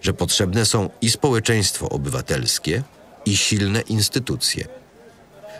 że 0.00 0.12
potrzebne 0.12 0.66
są 0.66 0.90
i 1.00 1.10
społeczeństwo 1.10 1.88
obywatelskie, 1.88 2.82
i 3.24 3.36
silne 3.36 3.80
instytucje. 3.80 4.68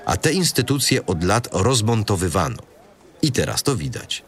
A 0.06 0.16
te 0.16 0.32
instytucje 0.32 1.06
od 1.06 1.24
lat 1.24 1.48
rozmontowywano. 1.52 2.62
I 3.22 3.32
teraz 3.32 3.62
to 3.62 3.76
widać. 3.76 4.22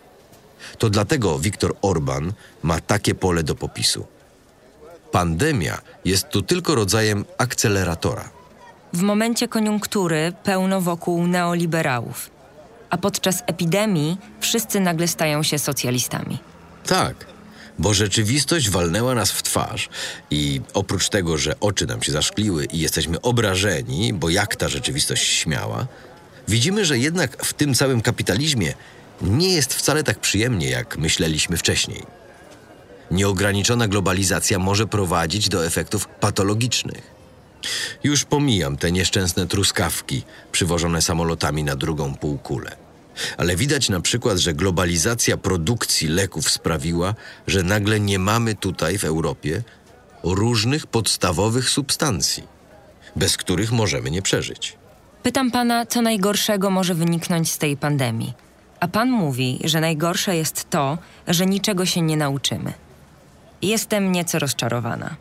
To 0.78 0.90
dlatego 0.90 1.38
Viktor 1.38 1.76
Orban 1.82 2.32
ma 2.62 2.80
takie 2.80 3.14
pole 3.14 3.42
do 3.42 3.54
popisu. 3.54 4.06
Pandemia 5.12 5.80
jest 6.04 6.28
tu 6.28 6.42
tylko 6.42 6.74
rodzajem 6.74 7.24
akceleratora. 7.38 8.30
W 8.92 9.02
momencie 9.02 9.48
koniunktury 9.48 10.32
pełno 10.44 10.80
wokół 10.80 11.26
neoliberałów, 11.26 12.30
a 12.90 12.98
podczas 12.98 13.42
epidemii 13.46 14.16
wszyscy 14.40 14.80
nagle 14.80 15.08
stają 15.08 15.42
się 15.42 15.58
socjalistami. 15.58 16.38
Tak, 16.86 17.26
bo 17.78 17.94
rzeczywistość 17.94 18.70
walnęła 18.70 19.14
nas 19.14 19.32
w 19.32 19.42
twarz 19.42 19.88
i 20.30 20.60
oprócz 20.74 21.08
tego, 21.08 21.38
że 21.38 21.60
oczy 21.60 21.86
nam 21.86 22.02
się 22.02 22.12
zaszkliły 22.12 22.64
i 22.64 22.78
jesteśmy 22.78 23.20
obrażeni, 23.20 24.12
bo 24.12 24.30
jak 24.30 24.56
ta 24.56 24.68
rzeczywistość 24.68 25.26
śmiała, 25.26 25.86
widzimy, 26.48 26.84
że 26.84 26.98
jednak 26.98 27.44
w 27.44 27.52
tym 27.52 27.74
całym 27.74 28.00
kapitalizmie 28.00 28.74
nie 29.22 29.54
jest 29.54 29.74
wcale 29.74 30.04
tak 30.04 30.18
przyjemnie, 30.18 30.70
jak 30.70 30.98
myśleliśmy 30.98 31.56
wcześniej. 31.56 32.02
Nieograniczona 33.10 33.88
globalizacja 33.88 34.58
może 34.58 34.86
prowadzić 34.86 35.48
do 35.48 35.66
efektów 35.66 36.08
patologicznych. 36.08 37.21
Już 38.04 38.24
pomijam 38.24 38.76
te 38.76 38.92
nieszczęsne 38.92 39.46
truskawki 39.46 40.22
przywożone 40.52 41.02
samolotami 41.02 41.64
na 41.64 41.76
drugą 41.76 42.14
półkulę. 42.14 42.76
Ale 43.36 43.56
widać 43.56 43.88
na 43.88 44.00
przykład, 44.00 44.38
że 44.38 44.54
globalizacja 44.54 45.36
produkcji 45.36 46.08
leków 46.08 46.50
sprawiła, 46.50 47.14
że 47.46 47.62
nagle 47.62 48.00
nie 48.00 48.18
mamy 48.18 48.54
tutaj 48.54 48.98
w 48.98 49.04
Europie 49.04 49.62
różnych 50.22 50.86
podstawowych 50.86 51.70
substancji, 51.70 52.42
bez 53.16 53.36
których 53.36 53.72
możemy 53.72 54.10
nie 54.10 54.22
przeżyć. 54.22 54.76
Pytam 55.22 55.50
pana, 55.50 55.86
co 55.86 56.02
najgorszego 56.02 56.70
może 56.70 56.94
wyniknąć 56.94 57.50
z 57.50 57.58
tej 57.58 57.76
pandemii. 57.76 58.34
A 58.80 58.88
pan 58.88 59.10
mówi, 59.10 59.58
że 59.64 59.80
najgorsze 59.80 60.36
jest 60.36 60.70
to, 60.70 60.98
że 61.28 61.46
niczego 61.46 61.86
się 61.86 62.00
nie 62.02 62.16
nauczymy. 62.16 62.72
Jestem 63.62 64.12
nieco 64.12 64.38
rozczarowana. 64.38 65.16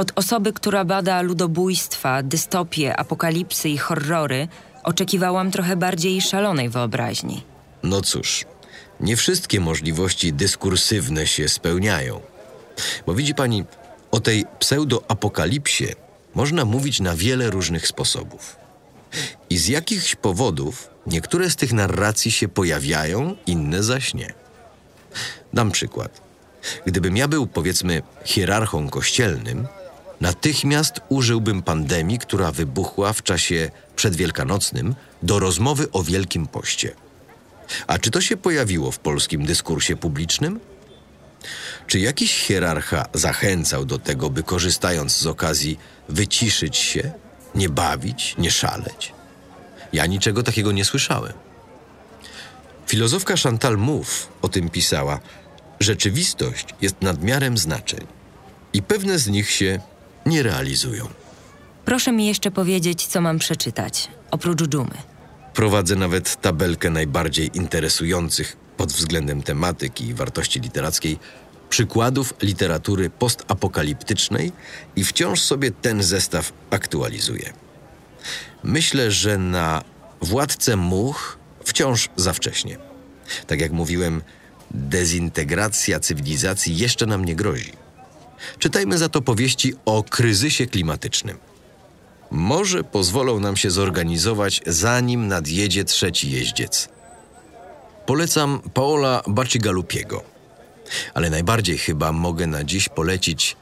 Od 0.00 0.12
osoby, 0.16 0.52
która 0.52 0.84
bada 0.84 1.22
ludobójstwa, 1.22 2.22
dystopie, 2.22 2.96
apokalipsy 2.96 3.68
i 3.68 3.78
horrory, 3.78 4.48
oczekiwałam 4.82 5.50
trochę 5.50 5.76
bardziej 5.76 6.20
szalonej 6.20 6.68
wyobraźni. 6.68 7.44
No 7.82 8.00
cóż, 8.02 8.44
nie 9.00 9.16
wszystkie 9.16 9.60
możliwości 9.60 10.32
dyskursywne 10.32 11.26
się 11.26 11.48
spełniają. 11.48 12.20
Bo 13.06 13.14
widzi 13.14 13.34
pani, 13.34 13.64
o 14.10 14.20
tej 14.20 14.44
pseudoapokalipsie 14.58 15.86
można 16.34 16.64
mówić 16.64 17.00
na 17.00 17.16
wiele 17.16 17.50
różnych 17.50 17.86
sposobów. 17.86 18.56
I 19.50 19.58
z 19.58 19.68
jakichś 19.68 20.14
powodów 20.14 20.90
niektóre 21.06 21.50
z 21.50 21.56
tych 21.56 21.72
narracji 21.72 22.30
się 22.30 22.48
pojawiają, 22.48 23.36
inne 23.46 23.82
zaś 23.82 24.14
nie. 24.14 24.32
Dam 25.52 25.70
przykład. 25.70 26.20
Gdybym 26.86 27.16
ja 27.16 27.28
był, 27.28 27.46
powiedzmy, 27.46 28.02
hierarchą 28.24 28.88
kościelnym, 28.88 29.66
natychmiast 30.20 31.00
użyłbym 31.08 31.62
pandemii, 31.62 32.18
która 32.18 32.52
wybuchła 32.52 33.12
w 33.12 33.22
czasie 33.22 33.70
przedwielkanocnym, 33.96 34.94
do 35.22 35.38
rozmowy 35.38 35.90
o 35.92 36.02
Wielkim 36.02 36.46
Poście. 36.46 36.94
A 37.86 37.98
czy 37.98 38.10
to 38.10 38.20
się 38.20 38.36
pojawiło 38.36 38.90
w 38.90 38.98
polskim 38.98 39.46
dyskursie 39.46 39.96
publicznym? 39.96 40.60
Czy 41.86 41.98
jakiś 41.98 42.34
hierarcha 42.34 43.06
zachęcał 43.14 43.84
do 43.84 43.98
tego, 43.98 44.30
by 44.30 44.42
korzystając 44.42 45.16
z 45.16 45.26
okazji 45.26 45.78
wyciszyć 46.08 46.76
się, 46.76 47.12
nie 47.54 47.68
bawić, 47.68 48.34
nie 48.38 48.50
szaleć? 48.50 49.12
Ja 49.92 50.06
niczego 50.06 50.42
takiego 50.42 50.72
nie 50.72 50.84
słyszałem. 50.84 51.32
Filozofka 52.86 53.34
Chantal 53.36 53.78
Mouffe 53.78 54.26
o 54.42 54.48
tym 54.48 54.70
pisała: 54.70 55.20
Rzeczywistość 55.80 56.66
jest 56.80 57.02
nadmiarem 57.02 57.58
znaczeń 57.58 58.06
i 58.72 58.82
pewne 58.82 59.18
z 59.18 59.28
nich 59.28 59.50
się 59.50 59.80
nie 60.26 60.42
realizują. 60.42 61.08
Proszę 61.84 62.12
mi 62.12 62.26
jeszcze 62.26 62.50
powiedzieć, 62.50 63.06
co 63.06 63.20
mam 63.20 63.38
przeczytać, 63.38 64.08
oprócz 64.30 64.62
dżumy. 64.62 64.94
Prowadzę 65.54 65.96
nawet 65.96 66.40
tabelkę 66.40 66.90
najbardziej 66.90 67.50
interesujących 67.54 68.56
pod 68.76 68.92
względem 68.92 69.42
tematyki 69.42 70.06
i 70.06 70.14
wartości 70.14 70.60
literackiej 70.60 71.18
przykładów 71.70 72.34
literatury 72.42 73.10
postapokaliptycznej 73.10 74.52
i 74.96 75.04
wciąż 75.04 75.40
sobie 75.40 75.70
ten 75.70 76.02
zestaw 76.02 76.52
aktualizuję. 76.70 77.52
Myślę, 78.64 79.10
że 79.10 79.38
na 79.38 79.82
Władcę 80.22 80.76
Much 80.76 81.38
wciąż 81.64 82.08
za 82.16 82.32
wcześnie. 82.32 82.78
Tak 83.46 83.60
jak 83.60 83.72
mówiłem, 83.72 84.22
dezintegracja 84.70 86.00
cywilizacji 86.00 86.76
jeszcze 86.76 87.06
nam 87.06 87.24
nie 87.24 87.36
grozi. 87.36 87.72
Czytajmy 88.58 88.98
za 88.98 89.08
to 89.08 89.22
powieści 89.22 89.74
o 89.84 90.02
kryzysie 90.02 90.66
klimatycznym. 90.66 91.38
Może 92.30 92.84
pozwolą 92.84 93.40
nam 93.40 93.56
się 93.56 93.70
zorganizować, 93.70 94.60
zanim 94.66 95.28
nadjedzie 95.28 95.84
trzeci 95.84 96.30
jeździec. 96.30 96.88
Polecam 98.06 98.60
Paola 98.74 99.22
Bacigalupiego, 99.26 100.22
ale 101.14 101.30
najbardziej 101.30 101.78
chyba 101.78 102.12
mogę 102.12 102.46
na 102.46 102.64
dziś 102.64 102.88
polecić 102.88 103.56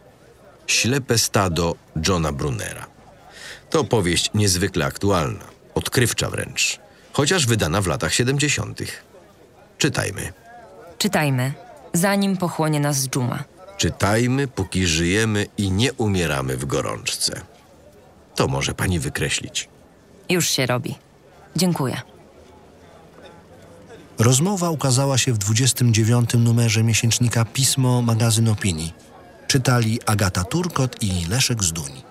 Ślepe 0.67 1.19
stado 1.19 1.75
Johna 2.09 2.33
Brunera. 2.33 2.87
To 3.71 3.85
powieść 3.85 4.31
niezwykle 4.35 4.87
aktualna, 4.87 5.45
odkrywcza 5.75 6.31
wręcz, 6.31 6.79
chociaż 7.12 7.47
wydana 7.47 7.81
w 7.81 7.87
latach 7.87 8.14
70. 8.14 8.81
Czytajmy. 9.79 10.33
Czytajmy, 10.99 11.53
zanim 11.93 12.37
pochłonie 12.37 12.81
nas 12.81 13.09
dżuma. 13.09 13.45
Czytajmy, 13.79 14.49
póki 14.49 14.87
żyjemy 14.87 15.47
i 15.59 15.71
nie 15.71 15.93
umieramy 15.93 16.57
w 16.57 16.64
gorączce. 16.64 17.41
To 18.35 18.49
może 18.49 18.75
pani 18.75 18.99
wykreślić. 18.99 19.69
Już 20.29 20.51
się 20.51 20.67
robi. 20.67 20.95
Dziękuję. 21.57 22.01
Rozmowa 24.19 24.71
ukazała 24.71 25.19
się 25.19 25.33
w 25.33 25.38
29. 25.38 26.31
numerze 26.35 26.83
miesięcznika 26.83 27.45
Pismo 27.45 28.03
Magazyn 28.03 28.49
Opinii. 28.49 28.95
Czytali 29.47 29.99
Agata 30.07 30.45
Turkot 30.45 31.03
i 31.03 31.27
Leszek 31.27 31.64
Zduń. 31.64 32.08